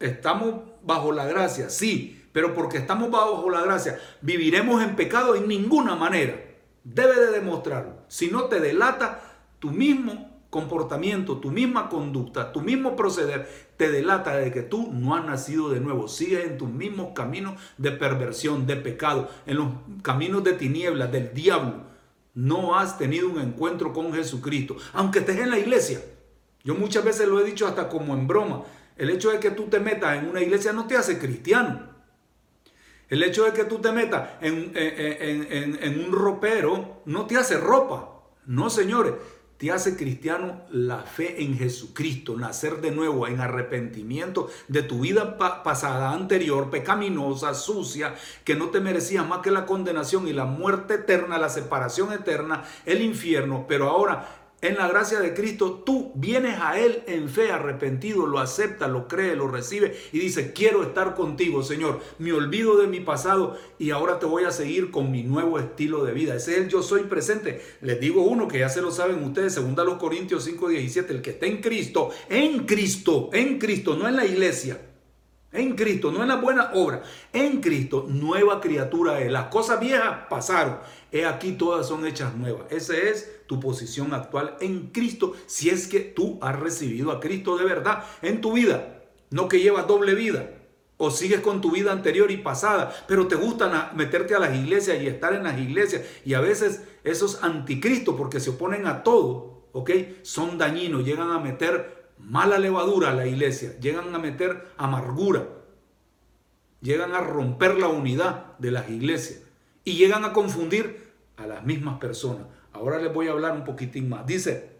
Estamos 0.00 0.62
bajo 0.82 1.12
la 1.12 1.26
gracia, 1.26 1.70
sí, 1.70 2.24
pero 2.32 2.54
porque 2.54 2.78
estamos 2.78 3.10
bajo 3.10 3.48
la 3.50 3.60
gracia, 3.60 4.00
viviremos 4.20 4.82
en 4.82 4.96
pecado 4.96 5.34
en 5.34 5.46
ninguna 5.46 5.94
manera. 5.94 6.42
Debe 6.84 7.20
de 7.20 7.30
demostrarlo. 7.30 7.98
Si 8.08 8.28
no 8.28 8.44
te 8.44 8.60
delata, 8.60 9.20
tú 9.58 9.70
mismo 9.70 10.31
comportamiento, 10.52 11.38
tu 11.38 11.50
misma 11.50 11.88
conducta, 11.88 12.52
tu 12.52 12.60
mismo 12.60 12.94
proceder, 12.94 13.48
te 13.78 13.90
delata 13.90 14.36
de 14.36 14.52
que 14.52 14.60
tú 14.60 14.92
no 14.92 15.16
has 15.16 15.24
nacido 15.24 15.70
de 15.70 15.80
nuevo. 15.80 16.08
Sigues 16.08 16.44
en 16.44 16.58
tus 16.58 16.68
mismos 16.68 17.14
caminos 17.14 17.58
de 17.78 17.90
perversión, 17.90 18.66
de 18.66 18.76
pecado, 18.76 19.30
en 19.46 19.56
los 19.56 19.68
caminos 20.02 20.44
de 20.44 20.52
tinieblas, 20.52 21.10
del 21.10 21.32
diablo. 21.32 21.84
No 22.34 22.76
has 22.76 22.98
tenido 22.98 23.30
un 23.30 23.40
encuentro 23.40 23.94
con 23.94 24.12
Jesucristo, 24.12 24.76
aunque 24.92 25.20
estés 25.20 25.38
en 25.38 25.48
la 25.48 25.58
iglesia. 25.58 26.02
Yo 26.62 26.74
muchas 26.74 27.02
veces 27.02 27.26
lo 27.26 27.40
he 27.40 27.44
dicho 27.44 27.66
hasta 27.66 27.88
como 27.88 28.12
en 28.12 28.26
broma. 28.26 28.62
El 28.98 29.08
hecho 29.08 29.30
de 29.30 29.40
que 29.40 29.52
tú 29.52 29.68
te 29.68 29.80
metas 29.80 30.18
en 30.18 30.28
una 30.28 30.42
iglesia 30.42 30.74
no 30.74 30.86
te 30.86 30.98
hace 30.98 31.18
cristiano. 31.18 31.88
El 33.08 33.22
hecho 33.22 33.44
de 33.44 33.54
que 33.54 33.64
tú 33.64 33.78
te 33.78 33.90
metas 33.90 34.32
en, 34.42 34.70
en 34.74 36.04
un 36.04 36.12
ropero 36.12 37.00
no 37.06 37.24
te 37.24 37.38
hace 37.38 37.56
ropa. 37.56 38.20
No, 38.44 38.68
señores 38.68 39.14
te 39.58 39.70
hace 39.70 39.96
cristiano 39.96 40.62
la 40.70 41.02
fe 41.02 41.42
en 41.42 41.56
Jesucristo, 41.56 42.36
nacer 42.36 42.80
de 42.80 42.90
nuevo 42.90 43.28
en 43.28 43.40
arrepentimiento 43.40 44.50
de 44.68 44.82
tu 44.82 45.00
vida 45.00 45.38
pasada, 45.38 46.12
anterior, 46.12 46.68
pecaminosa, 46.70 47.54
sucia, 47.54 48.14
que 48.44 48.56
no 48.56 48.70
te 48.70 48.80
merecía 48.80 49.22
más 49.22 49.38
que 49.38 49.52
la 49.52 49.64
condenación 49.66 50.26
y 50.26 50.32
la 50.32 50.46
muerte 50.46 50.94
eterna, 50.94 51.38
la 51.38 51.48
separación 51.48 52.12
eterna, 52.12 52.64
el 52.86 53.02
infierno, 53.02 53.66
pero 53.68 53.88
ahora 53.88 54.41
en 54.62 54.76
la 54.76 54.86
gracia 54.86 55.18
de 55.18 55.34
Cristo, 55.34 55.82
tú 55.84 56.12
vienes 56.14 56.56
a 56.60 56.78
Él 56.78 57.02
en 57.08 57.28
fe, 57.28 57.50
arrepentido, 57.50 58.26
lo 58.26 58.38
acepta, 58.38 58.86
lo 58.86 59.08
cree, 59.08 59.34
lo 59.34 59.48
recibe 59.48 59.96
y 60.12 60.20
dice, 60.20 60.52
quiero 60.52 60.84
estar 60.84 61.14
contigo, 61.14 61.64
Señor. 61.64 62.00
Me 62.18 62.32
olvido 62.32 62.76
de 62.78 62.86
mi 62.86 63.00
pasado 63.00 63.58
y 63.78 63.90
ahora 63.90 64.20
te 64.20 64.26
voy 64.26 64.44
a 64.44 64.52
seguir 64.52 64.92
con 64.92 65.10
mi 65.10 65.24
nuevo 65.24 65.58
estilo 65.58 66.04
de 66.04 66.12
vida. 66.12 66.36
Ese 66.36 66.52
es 66.52 66.58
el 66.58 66.68
yo 66.68 66.82
soy 66.82 67.02
presente. 67.02 67.60
Les 67.80 67.98
digo 67.98 68.22
uno 68.22 68.46
que 68.46 68.60
ya 68.60 68.68
se 68.68 68.80
lo 68.80 68.92
saben 68.92 69.22
ustedes, 69.24 69.52
segunda 69.52 69.82
los 69.82 69.98
Corintios 69.98 70.44
5, 70.44 70.68
17, 70.68 71.12
el 71.12 71.22
que 71.22 71.30
está 71.30 71.46
en 71.46 71.60
Cristo, 71.60 72.10
en 72.28 72.64
Cristo, 72.64 73.30
en 73.32 73.58
Cristo, 73.58 73.96
no 73.96 74.06
en 74.06 74.14
la 74.14 74.26
iglesia. 74.26 74.78
En 75.52 75.76
Cristo, 75.76 76.10
no 76.10 76.22
en 76.22 76.28
la 76.28 76.36
buena 76.36 76.70
obra. 76.72 77.02
En 77.32 77.60
Cristo, 77.60 78.06
nueva 78.08 78.60
criatura 78.60 79.20
es. 79.20 79.30
Las 79.30 79.48
cosas 79.48 79.80
viejas 79.80 80.26
pasaron. 80.30 80.78
He 81.10 81.26
aquí 81.26 81.52
todas 81.52 81.86
son 81.86 82.06
hechas 82.06 82.34
nuevas. 82.34 82.72
Esa 82.72 82.96
es 82.96 83.42
tu 83.46 83.60
posición 83.60 84.14
actual 84.14 84.56
en 84.60 84.88
Cristo. 84.88 85.34
Si 85.46 85.68
es 85.68 85.86
que 85.86 86.00
tú 86.00 86.38
has 86.40 86.58
recibido 86.58 87.10
a 87.12 87.20
Cristo 87.20 87.58
de 87.58 87.66
verdad 87.66 88.02
en 88.22 88.40
tu 88.40 88.54
vida. 88.54 89.02
No 89.30 89.46
que 89.48 89.60
llevas 89.60 89.86
doble 89.86 90.14
vida. 90.14 90.48
o 91.04 91.10
sigues 91.10 91.40
con 91.40 91.60
tu 91.60 91.72
vida 91.72 91.90
anterior 91.90 92.30
y 92.30 92.36
pasada, 92.36 92.94
pero 93.08 93.26
te 93.26 93.34
gusta 93.34 93.90
meterte 93.96 94.36
a 94.36 94.38
las 94.38 94.54
iglesias 94.54 95.02
y 95.02 95.08
estar 95.08 95.34
en 95.34 95.42
las 95.42 95.58
iglesias. 95.58 96.02
Y 96.24 96.34
a 96.34 96.40
veces 96.40 96.82
esos 97.02 97.42
anticristos, 97.42 98.14
porque 98.14 98.38
se 98.38 98.50
oponen 98.50 98.86
a 98.86 99.02
todo, 99.02 99.66
¿ok? 99.72 99.90
Son 100.22 100.58
dañinos, 100.58 101.04
llegan 101.04 101.32
a 101.32 101.40
meter 101.40 102.01
mala 102.22 102.58
levadura 102.58 103.10
a 103.10 103.14
la 103.14 103.26
iglesia, 103.26 103.78
llegan 103.80 104.14
a 104.14 104.18
meter 104.18 104.68
amargura, 104.76 105.46
llegan 106.80 107.14
a 107.14 107.20
romper 107.20 107.78
la 107.78 107.88
unidad 107.88 108.56
de 108.58 108.70
las 108.70 108.88
iglesias 108.88 109.40
y 109.84 109.94
llegan 109.94 110.24
a 110.24 110.32
confundir 110.32 111.12
a 111.36 111.46
las 111.46 111.64
mismas 111.64 111.98
personas. 111.98 112.46
Ahora 112.72 112.98
les 112.98 113.12
voy 113.12 113.28
a 113.28 113.32
hablar 113.32 113.52
un 113.52 113.64
poquitín 113.64 114.08
más. 114.08 114.26
Dice 114.26 114.72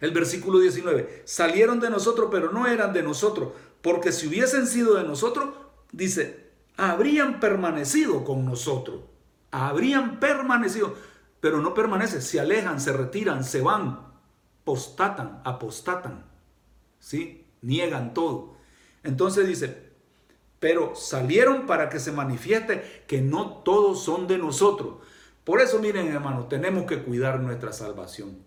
el 0.00 0.12
versículo 0.12 0.60
19, 0.60 1.22
salieron 1.24 1.80
de 1.80 1.90
nosotros, 1.90 2.28
pero 2.30 2.52
no 2.52 2.66
eran 2.66 2.92
de 2.92 3.02
nosotros, 3.02 3.52
porque 3.82 4.12
si 4.12 4.28
hubiesen 4.28 4.66
sido 4.66 4.94
de 4.94 5.04
nosotros, 5.04 5.50
dice, 5.92 6.48
habrían 6.76 7.40
permanecido 7.40 8.24
con 8.24 8.44
nosotros. 8.44 9.00
Habrían 9.50 10.20
permanecido, 10.20 10.94
pero 11.40 11.60
no 11.60 11.74
permanecen, 11.74 12.22
se 12.22 12.38
alejan, 12.38 12.80
se 12.80 12.92
retiran, 12.92 13.42
se 13.42 13.60
van, 13.60 14.06
postatan, 14.64 15.40
apostatan. 15.44 16.27
¿Sí? 17.00 17.44
Niegan 17.62 18.14
todo. 18.14 18.54
Entonces 19.04 19.46
dice, 19.46 19.88
pero 20.60 20.94
salieron 20.94 21.66
para 21.66 21.88
que 21.88 22.00
se 22.00 22.12
manifieste 22.12 23.04
que 23.06 23.20
no 23.20 23.62
todos 23.64 24.02
son 24.02 24.26
de 24.26 24.38
nosotros. 24.38 24.96
Por 25.44 25.60
eso, 25.60 25.78
miren, 25.78 26.08
hermanos, 26.08 26.48
tenemos 26.48 26.84
que 26.84 27.02
cuidar 27.02 27.40
nuestra 27.40 27.72
salvación. 27.72 28.38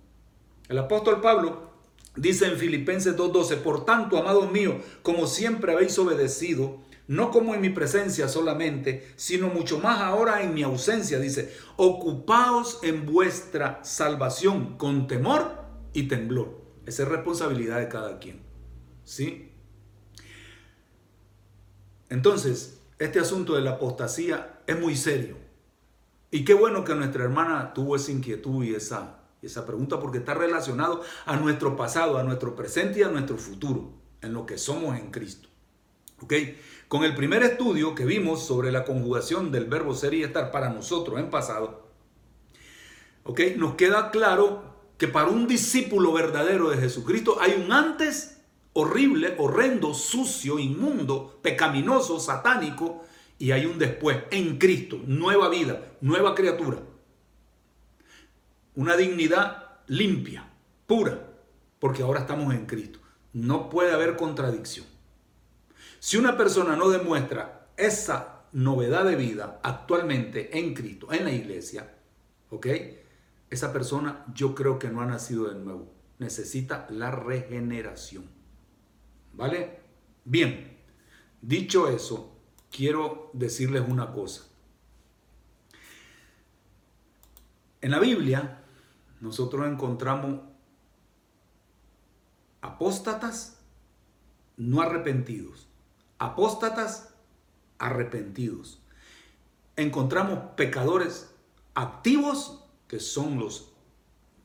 El 0.69 0.77
apóstol 0.77 1.19
Pablo 1.21 1.71
Dice 2.15 2.45
en 2.45 2.57
Filipenses 2.57 3.15
2.12, 3.15 3.57
por 3.57 3.85
tanto, 3.85 4.17
amados 4.17 4.51
míos, 4.51 4.75
como 5.01 5.27
siempre 5.27 5.71
habéis 5.71 5.97
obedecido, 5.97 6.79
no 7.07 7.31
como 7.31 7.55
en 7.55 7.61
mi 7.61 7.69
presencia 7.69 8.27
solamente, 8.27 9.07
sino 9.15 9.47
mucho 9.47 9.79
más 9.79 10.01
ahora 10.01 10.43
en 10.43 10.53
mi 10.53 10.61
ausencia, 10.61 11.19
dice, 11.19 11.55
ocupaos 11.77 12.79
en 12.83 13.05
vuestra 13.05 13.79
salvación 13.83 14.77
con 14.77 15.07
temor 15.07 15.55
y 15.93 16.09
temblor. 16.09 16.60
Esa 16.85 17.03
es 17.03 17.09
responsabilidad 17.09 17.79
de 17.79 17.87
cada 17.87 18.19
quien. 18.19 18.41
¿Sí? 19.03 19.51
Entonces, 22.09 22.81
este 22.99 23.19
asunto 23.19 23.55
de 23.55 23.61
la 23.61 23.71
apostasía 23.71 24.61
es 24.67 24.79
muy 24.79 24.95
serio. 24.95 25.37
Y 26.29 26.45
qué 26.45 26.53
bueno 26.53 26.83
que 26.83 26.95
nuestra 26.95 27.23
hermana 27.23 27.73
tuvo 27.73 27.95
esa 27.95 28.11
inquietud 28.11 28.63
y 28.63 28.75
esa 28.75 29.21
esa 29.41 29.65
pregunta 29.65 29.99
porque 29.99 30.19
está 30.19 30.33
relacionado 30.33 31.01
a 31.25 31.35
nuestro 31.35 31.75
pasado, 31.75 32.17
a 32.17 32.23
nuestro 32.23 32.55
presente 32.55 32.99
y 32.99 33.03
a 33.03 33.07
nuestro 33.07 33.37
futuro, 33.37 33.91
en 34.21 34.33
lo 34.33 34.45
que 34.45 34.57
somos 34.57 34.97
en 34.97 35.11
Cristo. 35.11 35.49
¿Ok? 36.21 36.33
Con 36.87 37.03
el 37.03 37.15
primer 37.15 37.41
estudio 37.41 37.95
que 37.95 38.05
vimos 38.05 38.45
sobre 38.45 38.71
la 38.71 38.85
conjugación 38.85 39.51
del 39.51 39.65
verbo 39.65 39.95
ser 39.95 40.13
y 40.13 40.23
estar 40.23 40.51
para 40.51 40.69
nosotros 40.69 41.19
en 41.19 41.31
pasado, 41.31 41.87
¿ok? 43.23 43.39
Nos 43.57 43.75
queda 43.75 44.11
claro 44.11 44.70
que 45.01 45.07
para 45.07 45.31
un 45.31 45.47
discípulo 45.47 46.13
verdadero 46.13 46.69
de 46.69 46.77
Jesucristo 46.77 47.39
hay 47.41 47.61
un 47.65 47.71
antes 47.71 48.37
horrible, 48.73 49.33
horrendo, 49.39 49.95
sucio, 49.95 50.59
inmundo, 50.59 51.39
pecaminoso, 51.41 52.19
satánico, 52.19 53.03
y 53.39 53.49
hay 53.49 53.65
un 53.65 53.79
después 53.79 54.19
en 54.29 54.59
Cristo, 54.59 54.99
nueva 55.07 55.49
vida, 55.49 55.93
nueva 56.01 56.35
criatura 56.35 56.77
una 58.75 58.95
dignidad 58.95 59.79
limpia, 59.87 60.49
pura, 60.87 61.27
porque 61.79 62.03
ahora 62.03 62.21
estamos 62.21 62.53
en 62.53 62.65
Cristo. 62.65 62.99
No 63.33 63.69
puede 63.69 63.91
haber 63.91 64.15
contradicción. 64.15 64.85
Si 65.99 66.17
una 66.17 66.37
persona 66.37 66.75
no 66.75 66.89
demuestra 66.89 67.67
esa 67.77 68.43
novedad 68.51 69.05
de 69.05 69.15
vida 69.15 69.59
actualmente 69.63 70.57
en 70.57 70.73
Cristo, 70.73 71.11
en 71.11 71.25
la 71.25 71.31
iglesia, 71.31 71.95
¿ok? 72.49 72.67
Esa 73.51 73.71
persona 73.71 74.25
yo 74.33 74.55
creo 74.55 74.79
que 74.79 74.89
no 74.89 75.01
ha 75.01 75.05
nacido 75.05 75.49
de 75.49 75.59
nuevo. 75.59 75.93
Necesita 76.17 76.87
la 76.89 77.11
regeneración. 77.11 78.25
¿Vale? 79.33 79.79
Bien, 80.25 80.77
dicho 81.41 81.87
eso, 81.89 82.35
quiero 82.71 83.29
decirles 83.33 83.83
una 83.87 84.11
cosa. 84.11 84.45
En 87.81 87.91
la 87.91 87.99
Biblia 87.99 88.63
nosotros 89.19 89.67
encontramos 89.67 90.39
apóstatas 92.61 93.59
no 94.57 94.81
arrepentidos, 94.81 95.67
apóstatas 96.19 97.13
arrepentidos. 97.79 98.79
Encontramos 99.75 100.39
pecadores 100.55 101.33
activos, 101.73 102.60
que 102.91 102.99
son 102.99 103.39
los, 103.39 103.71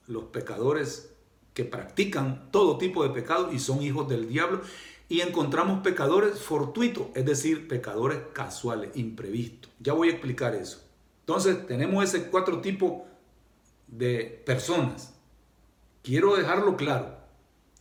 los 0.07 0.27
pecadores 0.27 1.13
que 1.53 1.65
practican 1.65 2.53
todo 2.53 2.79
tipo 2.79 3.03
de 3.03 3.11
pecado 3.11 3.53
y 3.53 3.59
son 3.59 3.83
hijos 3.83 4.09
del 4.09 4.29
diablo. 4.29 4.61
Y 5.09 5.23
encontramos 5.23 5.83
pecadores 5.83 6.39
fortuitos, 6.39 7.09
es 7.17 7.27
decir, 7.27 7.67
pecadores 7.67 8.21
casuales, 8.33 8.97
imprevistos. 8.97 9.73
Ya 9.81 9.95
voy 9.95 10.11
a 10.11 10.13
explicar 10.13 10.55
eso. 10.55 10.81
Entonces 11.23 11.67
tenemos 11.67 12.05
ese 12.05 12.29
cuatro 12.29 12.61
tipos 12.61 13.03
de 13.89 14.45
personas. 14.47 15.13
Quiero 16.05 16.37
dejarlo 16.37 16.77
claro. 16.77 17.17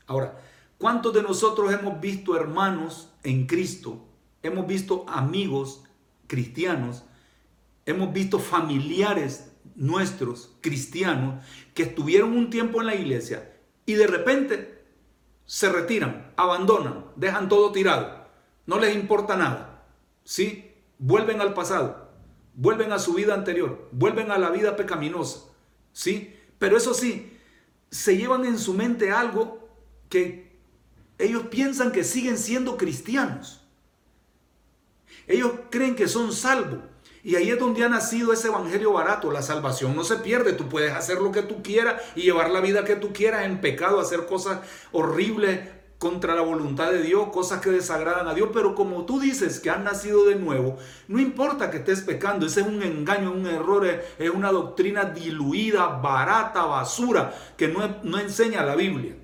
Ahora, 0.07 0.41
¿cuántos 0.79 1.13
de 1.13 1.21
nosotros 1.21 1.71
hemos 1.71 2.01
visto 2.01 2.35
hermanos 2.35 3.09
en 3.21 3.45
Cristo? 3.45 4.03
Hemos 4.41 4.65
visto 4.65 5.05
amigos 5.07 5.83
cristianos, 6.25 7.03
hemos 7.85 8.11
visto 8.11 8.39
familiares 8.39 9.51
nuestros 9.75 10.55
cristianos 10.61 11.43
que 11.73 11.83
estuvieron 11.83 12.33
un 12.33 12.49
tiempo 12.49 12.81
en 12.81 12.87
la 12.87 12.95
iglesia 12.95 13.53
y 13.85 13.93
de 13.93 14.07
repente 14.07 14.83
se 15.45 15.69
retiran, 15.69 16.33
abandonan, 16.37 17.05
dejan 17.15 17.49
todo 17.49 17.71
tirado, 17.71 18.27
no 18.65 18.79
les 18.79 18.95
importa 18.95 19.35
nada. 19.35 19.83
¿Sí? 20.23 20.71
Vuelven 20.97 21.39
al 21.39 21.53
pasado, 21.53 22.09
vuelven 22.55 22.91
a 22.91 22.99
su 22.99 23.13
vida 23.13 23.33
anterior, 23.33 23.87
vuelven 23.91 24.31
a 24.31 24.39
la 24.39 24.49
vida 24.49 24.75
pecaminosa. 24.75 25.41
¿sí? 25.91 26.35
Pero 26.57 26.77
eso 26.77 26.93
sí, 26.93 27.37
se 27.91 28.17
llevan 28.17 28.45
en 28.45 28.57
su 28.57 28.73
mente 28.73 29.11
algo 29.11 29.69
que 30.09 30.55
ellos 31.17 31.43
piensan 31.47 31.91
que 31.91 32.03
siguen 32.03 32.37
siendo 32.37 32.77
cristianos. 32.77 33.61
Ellos 35.27 35.51
creen 35.69 35.95
que 35.95 36.07
son 36.07 36.31
salvos. 36.33 36.79
Y 37.25 37.35
ahí 37.35 37.49
es 37.49 37.59
donde 37.59 37.83
ha 37.83 37.89
nacido 37.89 38.31
ese 38.31 38.49
evangelio 38.49 38.93
barato. 38.93 39.31
La 39.31 39.41
salvación 39.41 39.95
no 39.95 40.03
se 40.03 40.17
pierde. 40.17 40.53
Tú 40.53 40.69
puedes 40.69 40.93
hacer 40.93 41.17
lo 41.17 41.31
que 41.31 41.41
tú 41.41 41.63
quieras 41.63 41.99
y 42.15 42.21
llevar 42.21 42.51
la 42.51 42.61
vida 42.61 42.85
que 42.85 42.95
tú 42.95 43.13
quieras 43.13 43.45
en 43.45 43.61
pecado, 43.61 43.99
hacer 43.99 44.27
cosas 44.27 44.59
horribles, 44.91 45.59
contra 45.97 46.35
la 46.35 46.41
voluntad 46.41 46.91
de 46.91 47.01
Dios, 47.01 47.29
cosas 47.29 47.61
que 47.61 47.71
desagradan 47.71 48.27
a 48.27 48.33
Dios, 48.33 48.49
pero 48.53 48.75
como 48.75 49.05
tú 49.05 49.19
dices 49.19 49.59
que 49.59 49.69
has 49.69 49.79
nacido 49.79 50.25
de 50.25 50.35
nuevo, 50.35 50.77
no 51.07 51.19
importa 51.19 51.71
que 51.71 51.77
estés 51.77 52.01
pecando, 52.01 52.45
ese 52.45 52.61
es 52.61 52.67
un 52.67 52.83
engaño, 52.83 53.31
un 53.31 53.47
error, 53.47 53.87
es 54.19 54.29
una 54.29 54.51
doctrina 54.51 55.05
diluida, 55.05 55.87
barata, 55.87 56.65
basura, 56.65 57.33
que 57.57 57.69
no, 57.69 57.79
no 58.03 58.19
enseña 58.19 58.63
la 58.63 58.75
Biblia. 58.75 59.15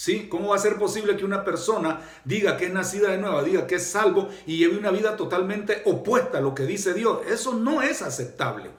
¿Sí? 0.00 0.28
¿Cómo 0.30 0.48
va 0.48 0.56
a 0.56 0.58
ser 0.58 0.78
posible 0.78 1.14
que 1.18 1.26
una 1.26 1.44
persona 1.44 2.00
diga 2.24 2.56
que 2.56 2.64
es 2.64 2.72
nacida 2.72 3.10
de 3.10 3.18
nuevo, 3.18 3.42
diga 3.42 3.66
que 3.66 3.74
es 3.74 3.86
salvo 3.86 4.30
y 4.46 4.56
lleve 4.56 4.78
una 4.78 4.90
vida 4.90 5.14
totalmente 5.14 5.82
opuesta 5.84 6.38
a 6.38 6.40
lo 6.40 6.54
que 6.54 6.62
dice 6.62 6.94
Dios? 6.94 7.18
Eso 7.28 7.52
no 7.52 7.82
es 7.82 8.00
aceptable. 8.00 8.70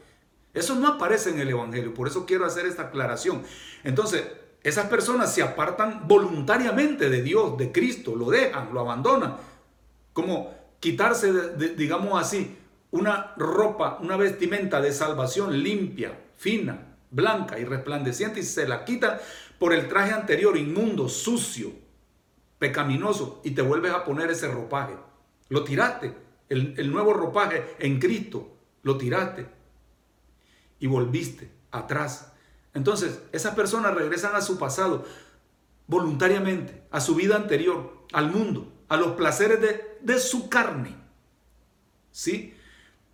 Eso 0.51 0.74
no 0.74 0.88
aparece 0.88 1.30
en 1.30 1.40
el 1.40 1.50
Evangelio. 1.50 1.94
Por 1.94 2.08
eso 2.08 2.25
quiero 2.25 2.44
hacer 2.44 2.66
esta 2.66 2.88
aclaración. 2.88 3.44
Entonces, 3.84 4.24
esas 4.63 4.88
personas 4.88 5.32
se 5.32 5.44
apartan 5.44 6.08
voluntariamente 6.08 7.08
de 7.08 7.22
Dios, 7.22 7.56
de 7.56 7.72
Cristo, 7.72 8.16
lo 8.16 8.32
dejan, 8.32 8.74
lo 8.74 8.80
abandonan. 8.80 9.38
Como 10.13 10.51
quitarse, 10.80 11.32
digamos 11.78 12.20
así, 12.20 12.58
una 12.90 13.36
ropa, 13.38 14.00
una 14.01 14.18
vestimenta 14.18 14.82
de 14.82 14.92
salvación 14.92 15.62
limpia, 15.62 16.20
fina, 16.36 16.96
blanca 17.12 17.60
y 17.60 17.66
resplandeciente 17.66 18.40
y 18.40 18.44
se 18.44 18.68
la 18.68 18.86
quitan 18.86 19.20
por 19.62 19.74
el 19.74 19.88
traje 19.88 20.12
anterior, 20.12 20.58
inmundo, 20.58 21.08
sucio, 21.08 21.72
pecaminoso 22.58 23.41
y 23.44 23.51
te 23.51 23.62
vuelves 23.62 23.91
a 23.91 24.03
poner 24.03 24.32
ese 24.32 24.48
ropaje. 24.48 24.96
Lo 25.50 25.63
tiraste, 25.63 26.18
el, 26.50 26.91
nuevo 26.91 27.13
ropaje 27.13 27.75
en 27.77 28.00
Cristo, 28.00 28.58
lo 28.82 28.98
tiraste 28.98 29.48
y 30.80 30.88
volviste 30.88 31.51
atrás 31.70 32.32
entonces, 32.74 33.22
esas 33.32 33.53
personas 33.53 33.94
regresan 33.94 34.36
a 34.36 34.41
su 34.41 34.58
pasado 34.58 35.06
voluntariamente, 35.88 36.84
a 36.89 37.01
su 37.01 37.15
vida 37.15 37.36
anterior, 37.36 38.06
al 38.13 38.32
mundo, 38.32 38.72
a 38.88 38.98
los 38.98 39.12
placeres 39.13 39.60
de, 40.01 40.20
su 40.20 40.48
carne. 40.50 40.96
¿Sí? 42.12 42.56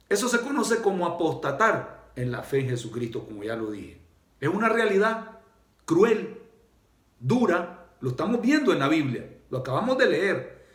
Eso 0.10 0.30
se 0.30 0.40
conoce 0.42 0.82
como 0.82 1.06
apostatar 1.06 2.12
en 2.16 2.32
la 2.32 2.44
fe 2.44 2.60
en 2.60 2.70
Jesucristo, 2.70 3.26
como 3.26 3.44
ya 3.44 3.56
lo 3.56 3.72
dije. 3.72 4.00
Es 4.40 4.50
una 4.50 4.70
realidad 4.70 5.37
cruel, 5.88 6.38
dura, 7.18 7.88
lo 8.02 8.10
estamos 8.12 8.42
viendo 8.42 8.74
en 8.74 8.80
la 8.80 8.90
Biblia, 8.90 9.40
lo 9.50 9.60
acabamos 9.60 9.98
de 9.98 10.06
leer. 10.06 10.68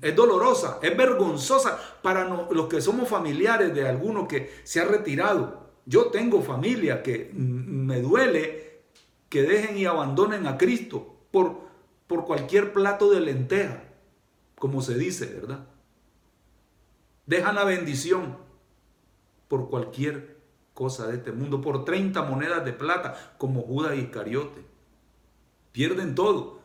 Es 0.00 0.14
dolorosa, 0.14 0.78
es 0.80 0.96
vergonzosa 0.96 1.78
para 2.00 2.24
los 2.50 2.68
que 2.68 2.80
somos 2.80 3.08
familiares 3.08 3.74
de 3.74 3.88
alguno 3.88 4.28
que 4.28 4.60
se 4.62 4.80
ha 4.80 4.84
retirado. 4.84 5.72
Yo 5.84 6.06
tengo 6.06 6.40
familia 6.40 7.02
que 7.02 7.32
me 7.34 8.00
duele 8.00 8.84
que 9.28 9.42
dejen 9.42 9.76
y 9.76 9.86
abandonen 9.86 10.46
a 10.46 10.56
Cristo 10.56 11.16
por, 11.32 11.62
por 12.06 12.24
cualquier 12.24 12.72
plato 12.72 13.10
de 13.10 13.20
lenteja, 13.20 13.82
como 14.54 14.80
se 14.80 14.96
dice, 14.96 15.26
¿verdad? 15.26 15.66
Dejan 17.26 17.56
la 17.56 17.64
bendición 17.64 18.36
por 19.48 19.68
cualquier 19.68 20.31
cosa 20.74 21.06
de 21.06 21.16
este 21.16 21.32
mundo, 21.32 21.60
por 21.60 21.84
30 21.84 22.22
monedas 22.22 22.64
de 22.64 22.72
plata, 22.72 23.34
como 23.38 23.62
Judas 23.62 23.96
Iscariote. 23.96 24.64
Pierden 25.72 26.14
todo. 26.14 26.60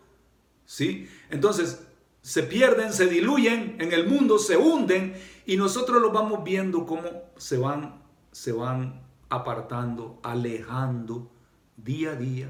¿Sí? 0.66 1.10
Entonces, 1.30 1.88
se 2.22 2.44
pierden, 2.44 2.92
se 2.92 3.08
diluyen 3.08 3.78
en 3.80 3.94
el 3.94 4.08
mundo, 4.08 4.38
se 4.38 4.58
hunden 4.58 5.16
y 5.46 5.56
nosotros 5.56 6.02
los 6.02 6.12
vamos 6.12 6.44
viendo 6.44 6.86
cómo 6.86 7.04
se 7.38 7.58
van, 7.58 8.02
se 8.34 8.52
van 8.52 9.02
apartando, 9.30 10.20
alejando 10.24 11.32
día 11.78 12.12
a 12.12 12.16
día, 12.16 12.50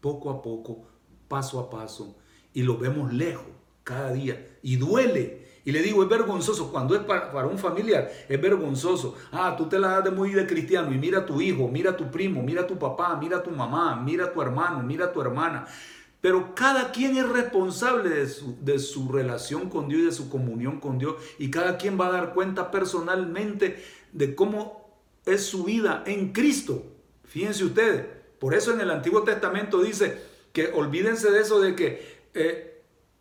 poco 0.00 0.30
a 0.30 0.42
poco, 0.42 0.86
paso 1.28 1.60
a 1.60 1.70
paso 1.70 2.16
y 2.52 2.62
los 2.62 2.80
vemos 2.80 3.12
lejos 3.12 3.46
cada 3.84 4.12
día 4.12 4.58
y 4.62 4.76
duele. 4.76 5.51
Y 5.64 5.70
le 5.70 5.80
digo, 5.80 6.02
es 6.02 6.08
vergonzoso, 6.08 6.72
cuando 6.72 6.96
es 6.96 7.02
para, 7.02 7.46
un 7.46 7.58
familiar, 7.58 8.10
es 8.28 8.40
vergonzoso. 8.40 9.16
Ah, 9.30 9.54
tú 9.56 9.68
te 9.68 9.78
la 9.78 9.88
das 9.88 10.04
de 10.04 10.10
muy 10.10 10.32
de 10.32 10.46
cristiano 10.46 10.92
y 10.92 10.98
mira 10.98 11.20
a 11.20 11.26
tu 11.26 11.40
hijo, 11.40 11.68
mira 11.68 11.92
a 11.92 11.96
tu 11.96 12.10
primo, 12.10 12.42
mira 12.42 12.62
a 12.62 12.66
tu 12.66 12.78
papá, 12.78 13.16
mira 13.20 13.38
a 13.38 13.42
tu 13.42 13.50
mamá, 13.50 13.96
mira 13.96 14.26
a 14.26 14.32
tu 14.32 14.42
hermano, 14.42 14.82
mira 14.82 15.06
a 15.06 15.12
tu 15.12 15.20
hermana. 15.20 15.66
Pero 16.20 16.54
cada 16.54 16.90
quien 16.90 17.16
es 17.16 17.28
responsable 17.28 18.08
de 18.08 18.28
su, 18.28 18.56
de 18.60 18.78
su, 18.78 19.10
relación 19.10 19.68
con 19.68 19.88
Dios 19.88 20.02
y 20.02 20.04
de 20.06 20.12
su 20.12 20.30
comunión 20.30 20.80
con 20.80 20.98
Dios. 20.98 21.16
Y 21.38 21.50
cada 21.50 21.78
quien 21.78 21.98
va 22.00 22.08
a 22.08 22.12
dar 22.12 22.32
cuenta 22.32 22.70
personalmente 22.70 23.84
de 24.12 24.34
cómo 24.34 25.00
es 25.26 25.44
su 25.44 25.64
vida 25.64 26.02
en 26.06 26.32
Cristo. 26.32 26.84
Fíjense 27.24 27.64
ustedes. 27.64 28.04
Por 28.38 28.54
eso 28.54 28.72
en 28.72 28.80
el 28.80 28.90
Antiguo 28.90 29.22
Testamento 29.22 29.80
dice 29.82 30.20
que 30.52 30.72
olvídense 30.72 31.30
de 31.30 31.40
eso 31.40 31.60
de 31.60 31.74
que 31.74 32.20
eh, 32.34 32.71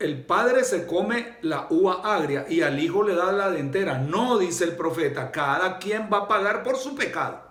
el 0.03 0.25
padre 0.25 0.63
se 0.63 0.86
come 0.86 1.38
la 1.41 1.67
uva 1.70 2.01
agria 2.03 2.46
y 2.50 2.62
al 2.62 2.79
hijo 2.79 3.03
le 3.03 3.15
da 3.15 3.31
la 3.31 3.50
dentera. 3.51 3.98
No, 4.00 4.38
dice 4.38 4.63
el 4.63 4.75
profeta. 4.75 5.31
Cada 5.31 5.77
quien 5.77 6.10
va 6.12 6.20
a 6.20 6.27
pagar 6.27 6.63
por 6.63 6.77
su 6.77 6.96
pecado. 6.96 7.41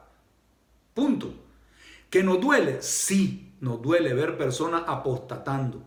Punto. 0.95 1.33
¿Que 2.09 2.23
nos 2.23 2.41
duele? 2.41 2.83
Sí 2.83 3.51
nos 3.61 3.83
duele 3.83 4.15
ver 4.15 4.39
personas 4.39 4.85
apostatando, 4.87 5.83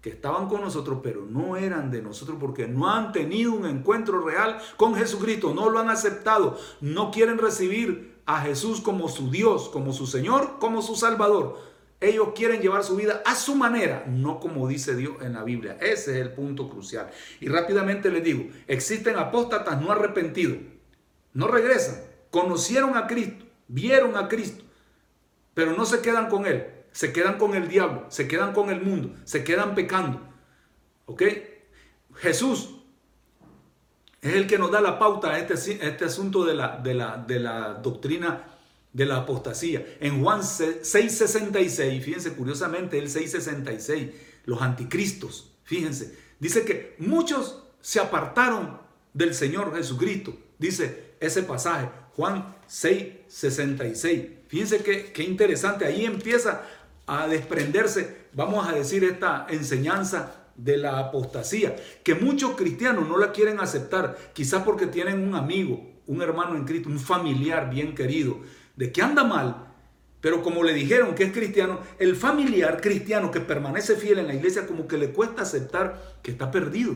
que 0.00 0.10
estaban 0.10 0.48
con 0.48 0.62
nosotros, 0.62 1.00
pero 1.02 1.26
no 1.28 1.56
eran 1.56 1.90
de 1.90 2.02
nosotros 2.02 2.38
porque 2.40 2.66
no 2.66 2.90
han 2.90 3.12
tenido 3.12 3.52
un 3.52 3.66
encuentro 3.66 4.20
real 4.20 4.58
con 4.76 4.94
Jesucristo, 4.94 5.52
no 5.54 5.68
lo 5.68 5.78
han 5.78 5.90
aceptado, 5.90 6.58
no 6.80 7.10
quieren 7.10 7.38
recibir 7.38 8.18
a 8.24 8.40
Jesús 8.40 8.80
como 8.80 9.08
su 9.08 9.30
Dios, 9.30 9.68
como 9.68 9.92
su 9.92 10.06
Señor, 10.06 10.58
como 10.58 10.82
su 10.82 10.96
Salvador. 10.96 11.58
Ellos 12.00 12.28
quieren 12.34 12.60
llevar 12.60 12.84
su 12.84 12.96
vida 12.96 13.22
a 13.24 13.34
su 13.34 13.56
manera, 13.56 14.04
no 14.06 14.38
como 14.38 14.68
dice 14.68 14.94
Dios 14.94 15.16
en 15.20 15.32
la 15.32 15.42
Biblia. 15.42 15.76
Ese 15.80 16.12
es 16.12 16.26
el 16.26 16.32
punto 16.32 16.70
crucial. 16.70 17.10
Y 17.40 17.48
rápidamente 17.48 18.10
les 18.10 18.22
digo, 18.22 18.46
existen 18.66 19.16
apóstatas 19.16 19.80
no 19.80 19.90
arrepentidos, 19.90 20.58
no 21.32 21.48
regresan, 21.48 21.96
conocieron 22.30 22.96
a 22.96 23.06
Cristo, 23.06 23.44
vieron 23.66 24.16
a 24.16 24.28
Cristo, 24.28 24.64
pero 25.54 25.72
no 25.72 25.84
se 25.84 26.00
quedan 26.00 26.28
con 26.28 26.46
Él 26.46 26.78
se 26.98 27.12
quedan 27.12 27.38
con 27.38 27.54
el 27.54 27.68
diablo, 27.68 28.06
se 28.08 28.26
quedan 28.26 28.52
con 28.52 28.70
el 28.70 28.82
mundo, 28.82 29.14
se 29.22 29.44
quedan 29.44 29.76
pecando. 29.76 30.20
¿Ok? 31.06 31.22
Jesús 32.16 32.74
es 34.20 34.34
el 34.34 34.48
que 34.48 34.58
nos 34.58 34.72
da 34.72 34.80
la 34.80 34.98
pauta 34.98 35.30
a 35.30 35.38
este, 35.38 35.54
este 35.54 36.04
asunto 36.04 36.44
de 36.44 36.54
la, 36.54 36.78
de, 36.78 36.94
la, 36.94 37.16
de 37.18 37.38
la 37.38 37.74
doctrina 37.74 38.57
de 38.98 39.06
la 39.06 39.18
apostasía. 39.18 39.86
En 40.00 40.22
Juan 40.22 40.40
6:66, 40.42 42.02
fíjense 42.02 42.32
curiosamente, 42.32 42.98
el 42.98 43.08
6:66, 43.08 44.10
los 44.44 44.60
anticristos, 44.60 45.52
fíjense, 45.62 46.18
dice 46.40 46.64
que 46.64 46.96
muchos 46.98 47.62
se 47.80 48.00
apartaron 48.00 48.80
del 49.14 49.34
Señor 49.34 49.74
Jesucristo. 49.76 50.36
Dice 50.58 51.14
ese 51.20 51.44
pasaje, 51.44 51.88
Juan 52.16 52.56
6:66. 52.68 54.30
Fíjense 54.48 54.78
qué, 54.78 55.12
qué 55.12 55.22
interesante, 55.22 55.86
ahí 55.86 56.04
empieza 56.04 56.66
a 57.06 57.28
desprenderse, 57.28 58.26
vamos 58.32 58.66
a 58.68 58.72
decir, 58.72 59.04
esta 59.04 59.46
enseñanza 59.48 60.46
de 60.56 60.76
la 60.76 60.98
apostasía, 60.98 61.76
que 62.02 62.16
muchos 62.16 62.56
cristianos 62.56 63.06
no 63.06 63.16
la 63.16 63.30
quieren 63.30 63.60
aceptar, 63.60 64.18
quizás 64.32 64.64
porque 64.64 64.88
tienen 64.88 65.20
un 65.20 65.36
amigo, 65.36 65.88
un 66.06 66.20
hermano 66.20 66.56
en 66.56 66.64
Cristo, 66.64 66.88
un 66.88 66.98
familiar 66.98 67.70
bien 67.70 67.94
querido, 67.94 68.40
de 68.78 68.92
que 68.92 69.02
anda 69.02 69.24
mal, 69.24 69.74
pero 70.20 70.40
como 70.40 70.62
le 70.62 70.72
dijeron 70.72 71.16
que 71.16 71.24
es 71.24 71.32
cristiano, 71.32 71.80
el 71.98 72.14
familiar 72.14 72.80
cristiano 72.80 73.32
que 73.32 73.40
permanece 73.40 73.96
fiel 73.96 74.20
en 74.20 74.28
la 74.28 74.34
iglesia 74.34 74.68
como 74.68 74.86
que 74.86 74.96
le 74.96 75.10
cuesta 75.10 75.42
aceptar 75.42 76.16
que 76.22 76.30
está 76.30 76.52
perdido 76.52 76.94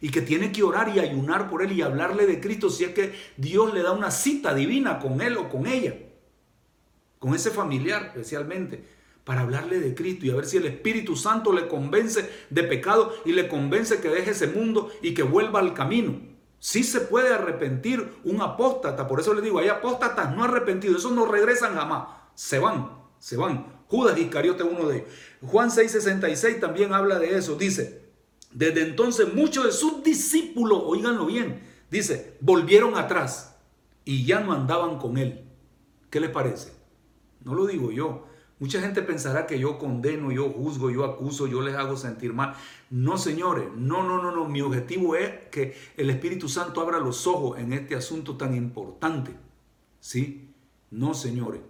y 0.00 0.10
que 0.10 0.22
tiene 0.22 0.52
que 0.52 0.62
orar 0.62 0.94
y 0.94 1.00
ayunar 1.00 1.50
por 1.50 1.62
él 1.62 1.72
y 1.72 1.82
hablarle 1.82 2.24
de 2.26 2.40
Cristo 2.40 2.70
si 2.70 2.84
es 2.84 2.90
que 2.92 3.12
Dios 3.36 3.74
le 3.74 3.82
da 3.82 3.90
una 3.90 4.12
cita 4.12 4.54
divina 4.54 5.00
con 5.00 5.20
él 5.20 5.36
o 5.38 5.48
con 5.48 5.66
ella, 5.66 5.96
con 7.18 7.34
ese 7.34 7.50
familiar 7.50 8.04
especialmente 8.14 8.84
para 9.24 9.40
hablarle 9.40 9.80
de 9.80 9.96
Cristo 9.96 10.26
y 10.26 10.30
a 10.30 10.36
ver 10.36 10.46
si 10.46 10.58
el 10.58 10.66
Espíritu 10.66 11.16
Santo 11.16 11.52
le 11.52 11.66
convence 11.66 12.30
de 12.48 12.62
pecado 12.62 13.12
y 13.24 13.32
le 13.32 13.48
convence 13.48 14.00
que 14.00 14.08
deje 14.08 14.30
ese 14.30 14.46
mundo 14.46 14.92
y 15.02 15.14
que 15.14 15.24
vuelva 15.24 15.58
al 15.58 15.74
camino. 15.74 16.31
Sí 16.64 16.84
se 16.84 17.00
puede 17.00 17.34
arrepentir 17.34 18.20
un 18.22 18.40
apóstata, 18.40 19.08
por 19.08 19.18
eso 19.18 19.34
le 19.34 19.42
digo, 19.42 19.58
hay 19.58 19.66
apóstatas 19.66 20.32
no 20.36 20.44
arrepentidos, 20.44 20.98
esos 20.98 21.10
no 21.10 21.26
regresan 21.26 21.74
jamás, 21.74 22.06
se 22.36 22.60
van, 22.60 22.98
se 23.18 23.36
van. 23.36 23.66
Judas 23.88 24.16
Iscariote 24.16 24.62
uno 24.62 24.88
de 24.88 24.98
ellos. 24.98 25.08
Juan 25.44 25.70
6:66 25.70 26.60
también 26.60 26.92
habla 26.92 27.18
de 27.18 27.36
eso, 27.36 27.56
dice, 27.56 28.04
desde 28.52 28.82
entonces 28.82 29.34
muchos 29.34 29.64
de 29.64 29.72
sus 29.72 30.04
discípulos, 30.04 30.80
oíganlo 30.84 31.26
bien, 31.26 31.64
dice, 31.90 32.36
volvieron 32.38 32.96
atrás 32.96 33.56
y 34.04 34.24
ya 34.24 34.38
no 34.38 34.52
andaban 34.52 34.98
con 34.98 35.18
él. 35.18 35.44
¿Qué 36.10 36.20
les 36.20 36.30
parece? 36.30 36.72
No 37.42 37.54
lo 37.54 37.66
digo 37.66 37.90
yo, 37.90 38.28
Mucha 38.62 38.80
gente 38.80 39.02
pensará 39.02 39.44
que 39.44 39.58
yo 39.58 39.76
condeno, 39.76 40.30
yo 40.30 40.48
juzgo, 40.48 40.88
yo 40.88 41.04
acuso, 41.04 41.48
yo 41.48 41.62
les 41.62 41.74
hago 41.74 41.96
sentir 41.96 42.32
mal. 42.32 42.54
No, 42.90 43.18
señores, 43.18 43.64
no, 43.74 44.04
no, 44.04 44.22
no, 44.22 44.30
no. 44.30 44.48
Mi 44.48 44.60
objetivo 44.60 45.16
es 45.16 45.48
que 45.50 45.76
el 45.96 46.08
Espíritu 46.10 46.48
Santo 46.48 46.80
abra 46.80 47.00
los 47.00 47.26
ojos 47.26 47.58
en 47.58 47.72
este 47.72 47.96
asunto 47.96 48.36
tan 48.36 48.54
importante. 48.54 49.34
¿Sí? 49.98 50.54
No, 50.92 51.12
señores. 51.12 51.60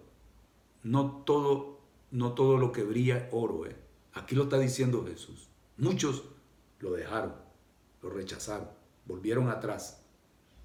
No 0.83 1.23
todo, 1.25 1.81
no 2.11 2.33
todo 2.35 2.59
lo 2.59 2.73
que 2.73 2.83
brilla 2.83 3.17
es 3.17 3.25
oro. 3.33 3.65
¿eh? 3.65 3.75
Aquí 4.13 4.35
lo 4.35 4.43
está 4.43 4.59
diciendo 4.59 5.03
Jesús. 5.09 5.49
Muchos 5.79 6.25
lo 6.81 6.91
dejaron, 6.91 7.33
lo 8.03 8.11
rechazaron, 8.11 8.69
volvieron 9.07 9.49
atrás. 9.49 10.05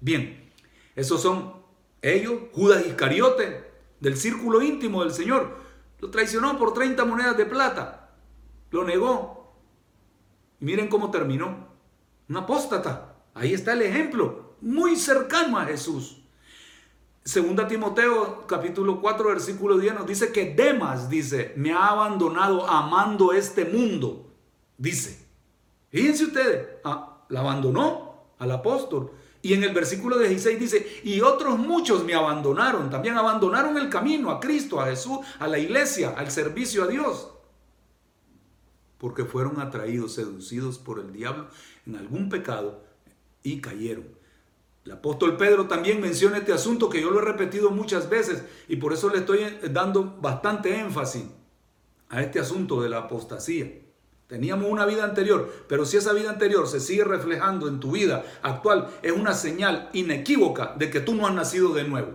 Bien, 0.02 0.50
esos 0.94 1.22
son 1.22 1.54
ellos, 2.02 2.34
Judas 2.52 2.86
Iscariote, 2.86 3.64
del 3.98 4.18
círculo 4.18 4.60
íntimo 4.60 5.02
del 5.02 5.14
Señor. 5.14 5.67
Lo 6.00 6.10
traicionó 6.10 6.56
por 6.58 6.74
30 6.74 7.04
monedas 7.04 7.36
de 7.36 7.46
plata. 7.46 8.10
Lo 8.70 8.84
negó. 8.84 9.54
Miren 10.60 10.88
cómo 10.88 11.10
terminó. 11.10 11.68
Un 12.28 12.36
apóstata. 12.36 13.16
Ahí 13.34 13.54
está 13.54 13.72
el 13.72 13.82
ejemplo. 13.82 14.54
Muy 14.60 14.96
cercano 14.96 15.58
a 15.58 15.64
Jesús. 15.64 16.22
Segunda 17.24 17.68
Timoteo 17.68 18.46
capítulo 18.46 19.02
4 19.02 19.28
versículo 19.28 19.76
10 19.76 19.94
nos 19.96 20.06
dice 20.06 20.32
que 20.32 20.54
Demas 20.54 21.10
dice, 21.10 21.52
me 21.56 21.72
ha 21.72 21.88
abandonado 21.88 22.66
amando 22.66 23.32
este 23.32 23.66
mundo. 23.66 24.32
Dice. 24.78 25.26
Fíjense 25.90 26.24
ustedes, 26.24 26.68
ah, 26.84 27.24
la 27.28 27.40
abandonó 27.40 28.32
al 28.38 28.50
apóstol. 28.50 29.12
Y 29.40 29.54
en 29.54 29.62
el 29.62 29.72
versículo 29.72 30.18
16 30.18 30.58
dice, 30.58 31.00
y 31.04 31.20
otros 31.20 31.58
muchos 31.58 32.04
me 32.04 32.14
abandonaron, 32.14 32.90
también 32.90 33.16
abandonaron 33.16 33.78
el 33.78 33.88
camino 33.88 34.30
a 34.30 34.40
Cristo, 34.40 34.80
a 34.80 34.86
Jesús, 34.86 35.18
a 35.38 35.46
la 35.46 35.58
iglesia, 35.58 36.14
al 36.16 36.30
servicio 36.30 36.82
a 36.82 36.88
Dios, 36.88 37.30
porque 38.98 39.24
fueron 39.24 39.60
atraídos, 39.60 40.14
seducidos 40.14 40.78
por 40.78 40.98
el 40.98 41.12
diablo 41.12 41.48
en 41.86 41.96
algún 41.96 42.28
pecado 42.28 42.84
y 43.42 43.60
cayeron. 43.60 44.18
El 44.84 44.92
apóstol 44.92 45.36
Pedro 45.36 45.68
también 45.68 46.00
menciona 46.00 46.38
este 46.38 46.52
asunto 46.52 46.88
que 46.88 47.00
yo 47.00 47.10
lo 47.10 47.20
he 47.20 47.24
repetido 47.24 47.70
muchas 47.70 48.08
veces 48.08 48.42
y 48.68 48.76
por 48.76 48.92
eso 48.92 49.10
le 49.10 49.18
estoy 49.18 49.40
dando 49.70 50.16
bastante 50.20 50.78
énfasis 50.78 51.24
a 52.08 52.22
este 52.22 52.40
asunto 52.40 52.80
de 52.80 52.88
la 52.88 52.98
apostasía. 52.98 53.87
Teníamos 54.28 54.70
una 54.70 54.86
vida 54.86 55.04
anterior, 55.04 55.50
pero 55.68 55.84
si 55.84 55.96
esa 55.96 56.12
vida 56.12 56.30
anterior 56.30 56.68
se 56.68 56.80
sigue 56.80 57.02
reflejando 57.02 57.66
en 57.66 57.80
tu 57.80 57.92
vida 57.92 58.24
actual, 58.42 58.88
es 59.02 59.12
una 59.12 59.34
señal 59.34 59.88
inequívoca 59.92 60.74
de 60.76 60.90
que 60.90 61.00
tú 61.00 61.14
no 61.14 61.26
has 61.26 61.34
nacido 61.34 61.72
de 61.72 61.84
nuevo. 61.84 62.12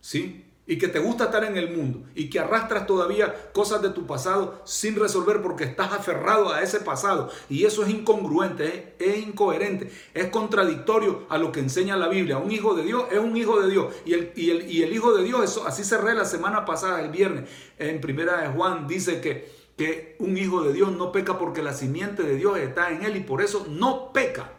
¿Sí? 0.00 0.52
y 0.64 0.78
que 0.78 0.88
te 0.88 1.00
gusta 1.00 1.24
estar 1.24 1.42
en 1.44 1.56
el 1.56 1.76
mundo 1.76 2.04
y 2.14 2.30
que 2.30 2.38
arrastras 2.38 2.86
todavía 2.86 3.50
cosas 3.52 3.82
de 3.82 3.90
tu 3.90 4.06
pasado 4.06 4.62
sin 4.64 4.94
resolver 4.94 5.42
porque 5.42 5.64
estás 5.64 5.92
aferrado 5.92 6.52
a 6.52 6.62
ese 6.62 6.80
pasado 6.80 7.30
y 7.48 7.64
eso 7.64 7.82
es 7.82 7.90
incongruente, 7.90 8.94
es, 8.98 9.18
incoherente, 9.18 9.90
es 10.14 10.26
contradictorio 10.28 11.26
a 11.28 11.38
lo 11.38 11.50
que 11.50 11.60
enseña 11.60 11.96
la 11.96 12.08
Biblia. 12.08 12.38
Un 12.38 12.52
hijo 12.52 12.74
de 12.74 12.84
Dios 12.84 13.04
es 13.10 13.18
un 13.18 13.36
hijo 13.36 13.60
de 13.60 13.70
Dios 13.70 13.92
y 14.06 14.14
el, 14.14 14.32
y 14.36 14.50
el, 14.50 14.70
y 14.70 14.82
el 14.82 14.92
hijo 14.92 15.12
de 15.14 15.24
Dios, 15.24 15.44
eso, 15.44 15.66
así 15.66 15.82
cerré 15.82 16.14
la 16.14 16.24
semana 16.24 16.64
pasada, 16.64 17.02
el 17.02 17.10
viernes, 17.10 17.50
en 17.78 18.00
primera 18.00 18.40
de 18.40 18.48
Juan, 18.48 18.86
dice 18.86 19.20
que, 19.20 19.61
que 19.82 20.16
un 20.20 20.38
hijo 20.38 20.62
de 20.62 20.72
Dios 20.72 20.96
no 20.96 21.10
peca 21.10 21.38
porque 21.38 21.60
la 21.60 21.74
simiente 21.74 22.22
de 22.22 22.36
Dios 22.36 22.56
está 22.58 22.90
en 22.90 23.02
él 23.04 23.16
y 23.16 23.20
por 23.20 23.42
eso 23.42 23.66
no 23.68 24.12
peca. 24.12 24.52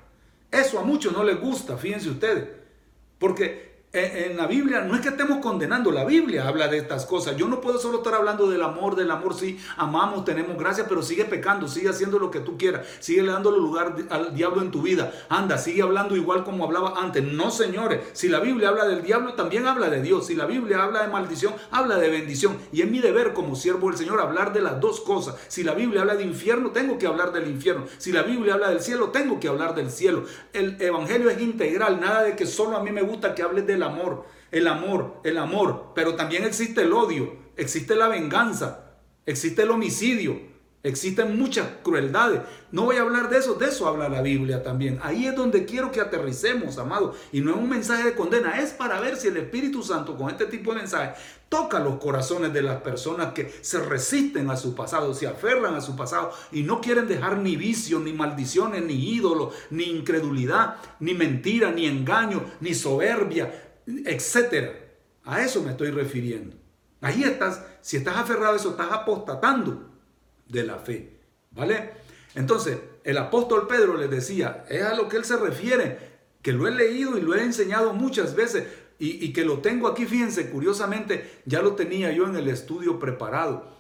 Eso 0.51 0.79
a 0.79 0.83
muchos 0.83 1.13
no 1.13 1.23
les 1.23 1.39
gusta, 1.39 1.77
fíjense 1.77 2.09
ustedes. 2.09 2.49
Porque 3.19 3.72
en 3.95 4.36
la 4.36 4.47
Biblia 4.47 4.82
no 4.82 4.95
es 4.95 5.01
que 5.01 5.10
estemos 5.10 5.38
condenando, 5.38 5.91
la 5.91 6.03
Biblia 6.03 6.47
habla 6.47 6.67
de 6.67 6.79
estas 6.79 7.06
cosas. 7.06 7.38
Yo 7.38 7.47
no 7.47 7.62
puedo 7.62 7.77
solo 7.77 7.97
estar 7.97 8.15
hablando 8.15 8.49
del 8.49 8.63
amor, 8.63 8.95
del 8.95 9.12
amor, 9.12 9.36
sí, 9.36 9.60
amamos, 9.77 10.25
tenemos 10.25 10.58
gracia, 10.58 10.88
pero 10.89 11.03
sigue 11.03 11.25
pecando, 11.25 11.67
sigue 11.67 11.89
haciendo 11.89 12.17
lo 12.17 12.32
que 12.32 12.39
tú 12.39 12.58
quieras, 12.58 12.88
sigue 12.99 13.23
dándole 13.23 13.60
lugar 13.60 13.95
al 14.10 14.34
diablo 14.34 14.63
en 14.63 14.71
tu 14.71 14.82
vida. 14.82 15.13
Anda, 15.29 15.60
sigue 15.60 15.84
hablando 15.84 16.15
igual 16.15 16.43
como 16.43 16.63
hablaba 16.63 16.99
antes. 16.99 17.23
No, 17.23 17.51
señores, 17.51 17.99
si 18.13 18.29
la 18.29 18.39
Biblia 18.39 18.69
habla 18.69 18.86
del 18.86 19.03
diablo, 19.03 19.34
también 19.36 19.67
habla 19.67 19.91
de 19.91 20.01
Dios. 20.01 20.25
Si 20.25 20.34
la 20.34 20.47
Biblia 20.47 20.84
habla 20.84 21.03
de 21.03 21.10
maldición, 21.10 21.53
habla 21.69 21.97
de 21.97 22.10
bendición. 22.10 22.58
Y 22.71 22.82
es 22.82 22.89
mi 22.89 22.97
deber 22.97 23.34
como 23.34 23.56
siervo 23.56 23.89
del 23.89 23.97
Señor 23.99 24.19
hablar 24.19 24.53
de 24.53 24.62
las 24.62 24.79
dos 24.79 25.01
cosas. 25.01 25.36
Si 25.49 25.63
la 25.63 25.75
Biblia 25.75 26.01
habla 26.01 26.15
de 26.15 26.23
infierno, 26.23 26.71
tengo 26.71 26.97
que 26.97 27.06
hablar 27.06 27.32
del 27.32 27.47
infierno. 27.47 27.86
Si 27.99 28.12
la 28.12 28.23
Biblia 28.23 28.56
habla 28.56 28.69
del 28.69 28.82
cielo, 28.82 29.10
tengo 29.10 29.39
que 29.39 29.49
hablar 29.49 29.75
del 29.75 29.91
cielo. 29.91 30.23
El 30.51 30.82
Evangelio 30.82 31.29
es 31.29 31.39
integral, 31.39 32.01
nada 32.01 32.23
de 32.23 32.36
que 32.36 32.47
solo 32.47 32.75
a 32.75 32.84
mí 32.84 32.91
me 32.91 33.03
gusta 33.03 33.36
que 33.36 33.43
hables 33.43 33.67
del 33.84 33.91
amor, 33.91 34.26
el 34.52 34.67
amor, 34.67 35.22
el 35.24 35.38
amor, 35.38 35.91
pero 35.96 36.15
también 36.15 36.43
existe 36.43 36.82
el 36.82 36.93
odio, 36.93 37.36
existe 37.58 37.96
la 37.96 38.08
venganza, 38.08 38.96
existe 39.26 39.63
el 39.63 39.72
homicidio, 39.72 40.54
existen 40.84 41.38
muchas 41.39 41.67
crueldades. 41.82 42.41
No 42.72 42.84
voy 42.84 42.98
a 42.98 43.02
hablar 43.02 43.30
de 43.30 43.38
eso, 43.38 43.56
de 43.56 43.67
eso 43.67 43.88
habla 43.88 44.10
la 44.10 44.22
Biblia 44.22 44.62
también. 44.62 45.00
Ahí 45.02 45.26
es 45.26 45.36
donde 45.36 45.65
quiero 45.65 45.91
que 45.91 46.02
aterricemos, 46.02 46.78
amado. 46.78 47.15
Y 47.32 47.39
no 47.39 47.52
es 47.52 47.58
un 47.58 47.69
mensaje 47.69 48.04
de 48.04 48.15
condena, 48.15 48.60
es 48.60 48.72
para 48.72 49.00
ver 49.00 49.15
si 49.15 49.30
el 49.30 49.38
Espíritu 49.38 49.82
Santo 49.82 50.17
con 50.17 50.30
este 50.30 50.46
tipo 50.46 50.74
de 50.74 50.80
mensaje 50.80 51.13
toca 51.48 51.80
los 51.80 52.00
corazones 52.00 52.52
de 52.52 52.63
las 52.63 52.82
personas 52.82 53.34
que 53.34 53.54
se 53.62 53.80
resisten 53.80 54.50
a 54.50 54.58
su 54.58 54.76
pasado, 54.76 55.13
se 55.13 55.28
aferran 55.28 55.76
a 55.76 55.82
su 55.82 55.96
pasado 55.96 56.32
y 56.52 56.63
no 56.63 56.82
quieren 56.82 57.08
dejar 57.08 57.38
ni 57.38 57.56
vicios, 57.56 58.02
ni 58.02 58.12
maldiciones, 58.12 58.84
ni 58.84 59.15
ídolos, 59.15 59.54
ni 59.69 59.84
incredulidad, 59.84 60.78
ni 61.00 61.13
mentira, 61.13 61.72
ni 61.72 61.86
engaño, 61.86 62.43
ni 62.60 62.74
soberbia, 62.74 63.72
etcétera. 63.86 64.74
A 65.24 65.43
eso 65.43 65.63
me 65.63 65.72
estoy 65.72 65.91
refiriendo. 65.91 66.56
Ahí 67.02 67.24
estás, 67.24 67.63
si 67.82 67.98
estás 67.98 68.17
aferrado 68.17 68.54
a 68.54 68.58
eso, 68.58 68.72
estás 68.72 68.91
apostatando 68.91 69.89
de 70.48 70.63
la 70.63 70.78
fe. 70.78 71.19
¿Vale? 71.52 71.91
Entonces, 72.36 72.78
el 73.04 73.17
apóstol 73.17 73.67
Pedro 73.67 73.98
les 73.98 74.10
decía, 74.10 74.65
es 74.69 74.82
a 74.84 74.96
lo 74.96 75.08
que 75.08 75.17
él 75.17 75.26
se 75.26 75.38
refiere, 75.38 75.98
que 76.41 76.52
lo 76.52 76.67
he 76.67 76.72
leído 76.72 77.17
y 77.17 77.22
lo 77.22 77.36
he 77.36 77.43
enseñado 77.43 77.93
muchas 77.93 78.36
veces 78.36 78.65
y, 79.00 79.34
que 79.34 79.43
lo 79.43 79.60
tengo 79.60 79.88
aquí, 79.88 80.06
fíjense, 80.06 80.50
curiosamente, 80.50 81.41
ya 81.46 81.62
lo 81.62 81.74
tenía 81.74 82.13
yo 82.13 82.26
en 82.26 82.38
el 82.38 82.48
estudio 82.48 83.00
preparado. 83.00 83.74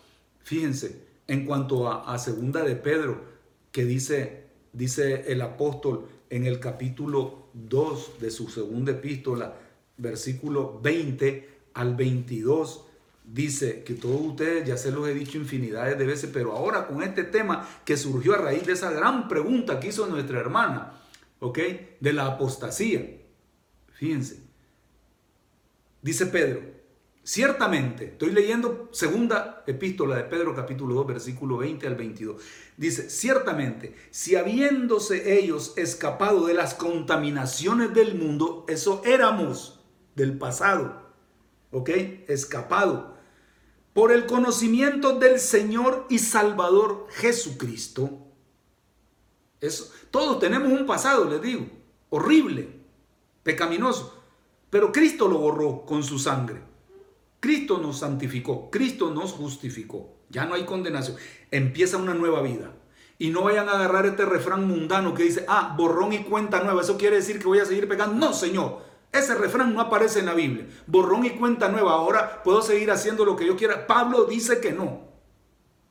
Fíjense, 0.43 1.05
en 1.27 1.45
cuanto 1.45 1.89
a, 1.89 2.17
segunda 2.19 2.63
de 2.63 2.75
Pedro, 2.75 3.23
que 3.71 3.85
dice, 3.85 4.47
dice 4.73 5.31
el 5.31 5.41
apóstol 5.41 6.09
en 6.29 6.45
el 6.45 6.59
capítulo 6.59 7.47
2 7.53 8.19
de 8.19 8.31
su 8.31 8.49
segunda 8.49 8.91
epístola, 8.91 9.55
versículo 9.97 10.79
20 10.81 11.49
al 11.73 11.95
22, 11.95 12.85
dice 13.23 13.83
que 13.83 13.93
todos 13.93 14.19
ustedes 14.21 14.67
ya 14.67 14.77
se 14.77 14.91
los 14.91 15.07
he 15.07 15.13
dicho 15.13 15.37
infinidades 15.37 15.97
de 15.97 16.05
veces, 16.05 16.29
pero 16.33 16.53
ahora 16.53 16.87
con 16.87 17.01
este 17.03 17.23
tema 17.23 17.67
que 17.85 17.97
surgió 17.97 18.33
a 18.33 18.37
raíz 18.37 18.65
de 18.65 18.73
esa 18.73 18.91
gran 18.91 19.27
pregunta 19.27 19.79
que 19.79 19.87
hizo 19.87 20.07
nuestra 20.07 20.39
hermana, 20.39 20.93
¿ok? 21.39 21.59
De 21.99 22.13
la 22.13 22.27
apostasía. 22.27 23.21
Fíjense. 23.93 24.41
Dice 26.01 26.25
Pedro, 26.25 26.61
ciertamente, 27.23 28.05
estoy 28.05 28.31
leyendo 28.31 28.89
segunda 28.91 29.63
epístola 29.65 30.17
de 30.17 30.23
Pedro 30.23 30.53
capítulo 30.53 30.95
2 30.95 31.07
versículo 31.07 31.57
20 31.57 31.87
al 31.87 31.95
22. 31.95 32.41
Dice, 32.75 33.09
ciertamente, 33.09 33.95
si 34.11 34.35
habiéndose 34.35 35.39
ellos 35.39 35.73
escapado 35.77 36.45
de 36.45 36.55
las 36.55 36.73
contaminaciones 36.73 37.93
del 37.93 38.15
mundo, 38.15 38.65
eso 38.67 39.01
éramos 39.05 39.82
del 40.15 40.37
pasado, 40.37 41.03
¿ok? 41.71 41.89
Escapado 42.27 43.13
por 43.93 44.11
el 44.11 44.25
conocimiento 44.25 45.19
del 45.19 45.39
Señor 45.39 46.07
y 46.09 46.19
Salvador 46.19 47.07
Jesucristo. 47.11 48.09
Eso, 49.61 49.91
todos 50.11 50.39
tenemos 50.39 50.71
un 50.71 50.85
pasado, 50.85 51.25
les 51.25 51.41
digo, 51.41 51.65
horrible, 52.09 52.69
pecaminoso, 53.43 54.21
pero 54.69 54.91
Cristo 54.91 55.27
lo 55.27 55.37
borró 55.37 55.85
con 55.85 56.03
su 56.03 56.19
sangre. 56.19 56.61
Cristo 57.39 57.77
nos 57.77 57.99
santificó, 57.99 58.69
Cristo 58.71 59.13
nos 59.13 59.33
justificó. 59.33 60.13
Ya 60.29 60.45
no 60.45 60.55
hay 60.55 60.65
condenación. 60.65 61.17
Empieza 61.51 61.97
una 61.97 62.13
nueva 62.13 62.41
vida. 62.41 62.73
Y 63.19 63.29
no 63.29 63.43
vayan 63.43 63.69
a 63.69 63.73
agarrar 63.73 64.05
este 64.07 64.25
refrán 64.25 64.67
mundano 64.67 65.13
que 65.13 65.23
dice, 65.23 65.45
ah, 65.47 65.75
borrón 65.77 66.11
y 66.11 66.23
cuenta 66.23 66.63
nueva. 66.63 66.81
Eso 66.81 66.97
quiere 66.97 67.17
decir 67.17 67.37
que 67.37 67.45
voy 67.45 67.59
a 67.59 67.65
seguir 67.65 67.87
pecando. 67.87 68.15
No, 68.15 68.33
Señor. 68.33 68.81
Ese 69.13 69.35
refrán 69.35 69.75
no 69.75 69.79
aparece 69.79 70.19
en 70.19 70.25
la 70.25 70.33
Biblia. 70.33 70.67
Borrón 70.87 71.23
y 71.23 71.29
cuenta 71.29 71.69
nueva. 71.69 71.91
Ahora 71.91 72.41
puedo 72.41 72.63
seguir 72.63 72.89
haciendo 72.89 73.23
lo 73.23 73.35
que 73.35 73.45
yo 73.45 73.55
quiera. 73.55 73.85
Pablo 73.85 74.25
dice 74.25 74.59
que 74.59 74.73
no. 74.73 75.07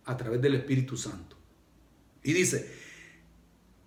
A 0.04 0.16
través 0.16 0.42
del 0.42 0.56
Espíritu 0.56 0.96
Santo. 0.96 1.36
Y 2.24 2.32
dice, 2.32 2.68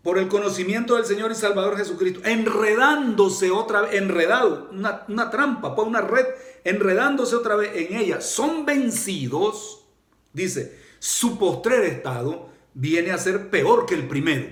por 0.06 0.20
el 0.20 0.30
conocimiento 0.30 0.96
del 0.96 1.06
Señor 1.06 1.32
y 1.32 1.36
Salvador 1.36 1.78
Jesucristo, 1.78 2.22
enredándose 2.24 3.52
otra 3.52 3.82
vez, 3.82 3.96
enredado, 3.96 4.70
una, 4.72 5.32
trampa, 5.32 5.76
pues 5.76 5.88
una 5.88 6.02
red, 6.02 6.28
enredándose 6.64 7.36
otra 7.36 7.56
vez 7.56 7.72
en 7.74 7.98
ella, 7.98 8.22
son 8.22 8.66
vencidos, 8.66 9.86
dice, 10.32 10.80
su 11.00 11.38
postrer 11.38 11.84
estado 11.86 12.50
viene 12.74 13.12
a 13.12 13.18
ser 13.18 13.50
peor 13.50 13.86
que 13.86 13.96
el 13.96 14.08
primero, 14.08 14.48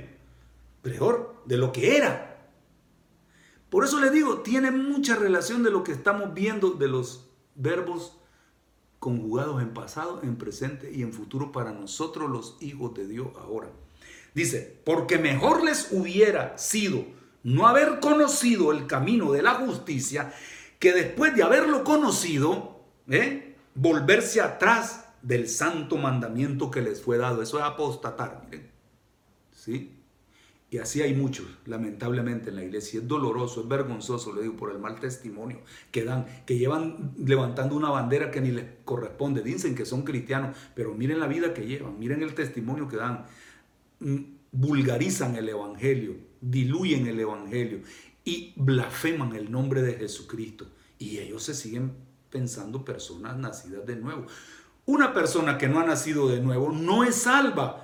peor 0.81 1.35
de 1.45 1.57
lo 1.57 1.71
que 1.71 1.97
era. 1.97 2.32
Por 3.73 3.83
eso 3.83 3.99
le 3.99 4.11
digo, 4.11 4.41
tiene 4.41 4.69
mucha 4.69 5.15
relación 5.15 5.63
de 5.63 5.71
lo 5.71 5.83
que 5.83 5.93
estamos 5.93 6.35
viendo 6.35 6.73
de 6.73 6.87
los 6.87 7.25
verbos 7.55 8.19
conjugados 8.99 9.63
en 9.63 9.73
pasado, 9.73 10.21
en 10.21 10.35
presente 10.35 10.91
y 10.93 11.01
en 11.01 11.11
futuro 11.11 11.51
para 11.51 11.71
nosotros 11.71 12.29
los 12.29 12.55
hijos 12.59 12.93
de 12.93 13.07
Dios 13.07 13.29
ahora. 13.35 13.71
Dice, 14.35 14.79
porque 14.85 15.17
mejor 15.17 15.63
les 15.63 15.87
hubiera 15.89 16.55
sido 16.55 17.03
no 17.41 17.65
haber 17.65 17.99
conocido 17.99 18.71
el 18.71 18.85
camino 18.85 19.31
de 19.31 19.41
la 19.41 19.55
justicia 19.55 20.31
que 20.77 20.93
después 20.93 21.35
de 21.35 21.41
haberlo 21.41 21.83
conocido, 21.83 22.79
¿eh? 23.07 23.55
volverse 23.73 24.39
atrás 24.39 25.07
del 25.23 25.49
santo 25.49 25.97
mandamiento 25.97 26.69
que 26.69 26.83
les 26.83 27.01
fue 27.01 27.17
dado. 27.17 27.41
Eso 27.41 27.57
es 27.57 27.65
apostatar, 27.65 28.43
miren. 28.45 28.69
¿Sí? 29.51 29.92
Y 30.73 30.79
así 30.79 31.03
hay 31.03 31.13
muchos, 31.13 31.45
lamentablemente, 31.67 32.49
en 32.49 32.55
la 32.55 32.63
iglesia. 32.63 32.99
Es 32.99 33.07
doloroso, 33.07 33.61
es 33.61 33.67
vergonzoso, 33.67 34.33
le 34.33 34.41
digo, 34.41 34.57
por 34.57 34.71
el 34.71 34.79
mal 34.79 34.99
testimonio 34.99 35.59
que 35.91 36.03
dan, 36.03 36.25
que 36.47 36.57
llevan 36.57 37.13
levantando 37.15 37.75
una 37.75 37.91
bandera 37.91 38.31
que 38.31 38.41
ni 38.41 38.51
les 38.51 38.65
corresponde. 38.83 39.43
Dicen 39.43 39.75
que 39.75 39.85
son 39.85 40.01
cristianos, 40.01 40.57
pero 40.73 40.95
miren 40.95 41.19
la 41.19 41.27
vida 41.27 41.53
que 41.53 41.67
llevan, 41.67 41.99
miren 41.99 42.23
el 42.23 42.33
testimonio 42.33 42.87
que 42.87 42.97
dan. 42.97 43.27
Mm, 43.99 44.17
vulgarizan 44.51 45.35
el 45.35 45.47
Evangelio, 45.47 46.15
diluyen 46.41 47.05
el 47.05 47.19
Evangelio 47.19 47.81
y 48.25 48.53
blasfeman 48.55 49.35
el 49.35 49.51
nombre 49.51 49.83
de 49.83 49.93
Jesucristo. 49.93 50.65
Y 50.97 51.19
ellos 51.19 51.43
se 51.43 51.53
siguen 51.53 51.91
pensando 52.31 52.83
personas 52.83 53.37
nacidas 53.37 53.85
de 53.85 53.95
nuevo. 53.95 54.25
Una 54.87 55.13
persona 55.13 55.59
que 55.59 55.67
no 55.67 55.79
ha 55.79 55.85
nacido 55.85 56.27
de 56.29 56.39
nuevo 56.39 56.71
no 56.71 57.03
es 57.03 57.13
salva 57.13 57.82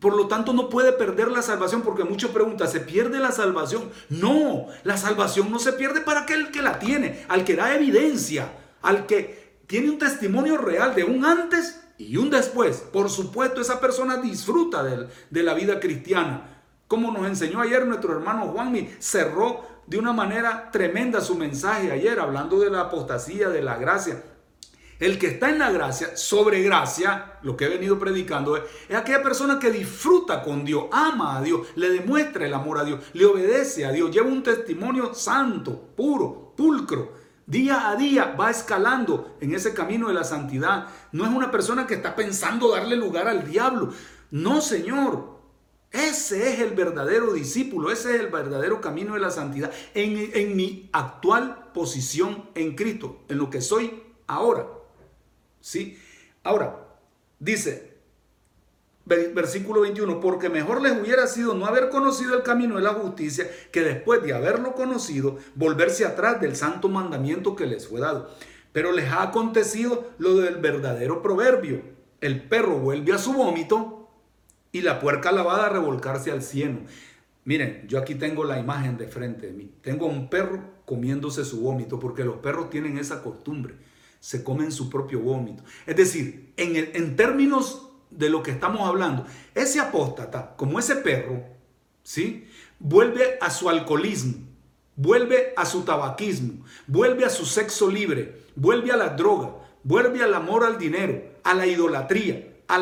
por 0.00 0.14
lo 0.14 0.28
tanto, 0.28 0.52
no 0.52 0.68
puede 0.68 0.92
perder 0.92 1.30
la 1.30 1.42
salvación 1.42 1.82
porque 1.82 2.04
muchos 2.04 2.30
preguntan, 2.30 2.68
¿se 2.68 2.80
pierde 2.80 3.18
la 3.18 3.32
salvación? 3.32 3.90
No, 4.10 4.66
la 4.84 4.96
salvación 4.96 5.50
no 5.50 5.58
se 5.58 5.72
pierde 5.72 6.02
para 6.02 6.20
aquel 6.20 6.50
que 6.50 6.62
la 6.62 6.78
tiene, 6.78 7.24
al 7.28 7.44
que 7.44 7.56
da 7.56 7.74
evidencia, 7.74 8.52
al 8.82 9.06
que 9.06 9.60
tiene 9.66 9.90
un 9.90 9.98
testimonio 9.98 10.58
real 10.58 10.94
de 10.94 11.04
un 11.04 11.24
antes 11.24 11.80
y 11.96 12.18
un 12.18 12.28
después. 12.28 12.84
Por 12.92 13.08
supuesto, 13.08 13.60
esa 13.60 13.80
persona 13.80 14.18
disfruta 14.18 14.82
de, 14.82 15.08
de 15.30 15.42
la 15.42 15.54
vida 15.54 15.80
cristiana. 15.80 16.62
Como 16.88 17.10
nos 17.10 17.26
enseñó 17.26 17.60
ayer 17.60 17.86
nuestro 17.86 18.12
hermano 18.12 18.48
Juanmi, 18.48 18.90
cerró 18.98 19.64
de 19.86 19.98
una 19.98 20.12
manera 20.12 20.70
tremenda 20.70 21.20
su 21.20 21.36
mensaje 21.36 21.90
ayer, 21.90 22.20
hablando 22.20 22.60
de 22.60 22.70
la 22.70 22.82
apostasía, 22.82 23.48
de 23.48 23.62
la 23.62 23.76
gracia. 23.76 24.22
El 24.98 25.18
que 25.18 25.26
está 25.28 25.50
en 25.50 25.58
la 25.58 25.70
gracia, 25.70 26.16
sobre 26.16 26.62
gracia, 26.62 27.38
lo 27.42 27.56
que 27.56 27.66
he 27.66 27.68
venido 27.68 27.98
predicando, 27.98 28.56
es, 28.56 28.62
aquella 28.94 29.22
persona 29.22 29.58
que 29.58 29.70
disfruta 29.70 30.42
con 30.42 30.64
Dios, 30.64 30.86
ama 30.90 31.36
a 31.36 31.42
Dios, 31.42 31.66
le 31.74 31.90
demuestra 31.90 32.46
el 32.46 32.54
amor 32.54 32.78
a 32.78 32.84
Dios, 32.84 33.00
le 33.12 33.26
obedece 33.26 33.84
a 33.84 33.92
Dios, 33.92 34.10
lleva 34.10 34.28
un 34.28 34.42
testimonio 34.42 35.14
santo, 35.14 35.90
puro, 35.94 36.54
pulcro, 36.56 37.26
Día 37.46 37.90
a 37.90 37.94
día 37.94 38.34
va 38.38 38.50
escalando 38.50 39.36
en 39.40 39.54
ese 39.54 39.72
camino 39.72 40.08
de 40.08 40.14
la 40.14 40.24
santidad. 40.24 40.88
No 41.12 41.24
es 41.24 41.30
una 41.30 41.52
persona 41.52 41.86
que 41.86 41.94
está 41.94 42.16
pensando 42.16 42.72
darle 42.72 42.96
lugar 42.96 43.28
al 43.28 43.48
diablo. 43.48 43.92
No, 44.32 44.60
Señor. 44.60 45.36
Ese 45.92 46.52
es 46.52 46.60
el 46.60 46.74
verdadero 46.74 47.32
discípulo, 47.32 47.90
ese 47.90 48.16
es 48.16 48.20
el 48.20 48.26
verdadero 48.26 48.80
camino 48.80 49.14
de 49.14 49.20
la 49.20 49.30
santidad 49.30 49.70
en, 49.94 50.30
en 50.34 50.56
mi 50.56 50.90
actual 50.92 51.70
posición 51.72 52.50
en 52.54 52.74
Cristo, 52.74 53.20
en 53.28 53.38
lo 53.38 53.48
que 53.48 53.62
soy 53.62 54.02
ahora. 54.26 54.66
¿Sí? 55.66 55.98
Ahora, 56.44 56.76
dice, 57.40 57.96
versículo 59.04 59.80
21, 59.80 60.20
porque 60.20 60.48
mejor 60.48 60.80
les 60.80 60.92
hubiera 60.92 61.26
sido 61.26 61.54
no 61.54 61.66
haber 61.66 61.88
conocido 61.88 62.36
el 62.36 62.44
camino 62.44 62.76
de 62.76 62.82
la 62.82 62.92
justicia 62.92 63.50
que 63.72 63.80
después 63.80 64.22
de 64.22 64.32
haberlo 64.32 64.74
conocido, 64.74 65.38
volverse 65.56 66.04
atrás 66.04 66.40
del 66.40 66.54
santo 66.54 66.88
mandamiento 66.88 67.56
que 67.56 67.66
les 67.66 67.88
fue 67.88 67.98
dado. 67.98 68.30
Pero 68.70 68.92
les 68.92 69.10
ha 69.10 69.22
acontecido 69.24 70.08
lo 70.18 70.36
del 70.36 70.58
verdadero 70.58 71.20
proverbio. 71.20 71.82
El 72.20 72.44
perro 72.44 72.78
vuelve 72.78 73.12
a 73.12 73.18
su 73.18 73.32
vómito 73.32 74.08
y 74.70 74.82
la 74.82 75.00
puerca 75.00 75.32
lavada 75.32 75.66
a 75.66 75.70
revolcarse 75.70 76.30
al 76.30 76.42
cieno. 76.42 76.82
Miren, 77.44 77.88
yo 77.88 77.98
aquí 77.98 78.14
tengo 78.14 78.44
la 78.44 78.60
imagen 78.60 78.98
de 78.98 79.08
frente 79.08 79.48
de 79.48 79.52
mí. 79.52 79.72
Tengo 79.80 80.06
un 80.06 80.30
perro 80.30 80.62
comiéndose 80.84 81.44
su 81.44 81.60
vómito, 81.60 81.98
porque 81.98 82.22
los 82.22 82.36
perros 82.36 82.70
tienen 82.70 82.98
esa 82.98 83.20
costumbre. 83.20 83.74
Se 84.20 84.42
comen 84.42 84.72
su 84.72 84.90
propio 84.90 85.20
vómito. 85.20 85.62
Es 85.86 85.96
decir, 85.96 86.52
en, 86.56 86.76
en 86.76 87.16
términos 87.16 87.88
de 88.10 88.30
lo 88.30 88.42
que 88.42 88.50
estamos 88.50 88.82
hablando, 88.88 89.26
ese 89.54 89.80
apóstata, 89.80 90.54
como 90.56 90.78
ese 90.78 90.96
perro, 90.96 91.44
¿sí? 92.02 92.46
Vuelve 92.78 93.38
a 93.40 93.50
su 93.50 93.68
alcoholismo, 93.68 94.34
vuelve 94.96 95.52
a 95.56 95.66
su 95.66 95.82
tabaquismo, 95.82 96.64
vuelve 96.86 97.24
a 97.24 97.30
su 97.30 97.44
sexo 97.44 97.90
libre, 97.90 98.42
vuelve 98.54 98.92
a 98.92 98.96
la 98.96 99.10
droga, 99.10 99.54
vuelve 99.82 100.22
al 100.22 100.34
amor 100.34 100.64
al 100.64 100.78
dinero, 100.78 101.22
a 101.44 101.54
la 101.54 101.66
idolatría. 101.66 102.45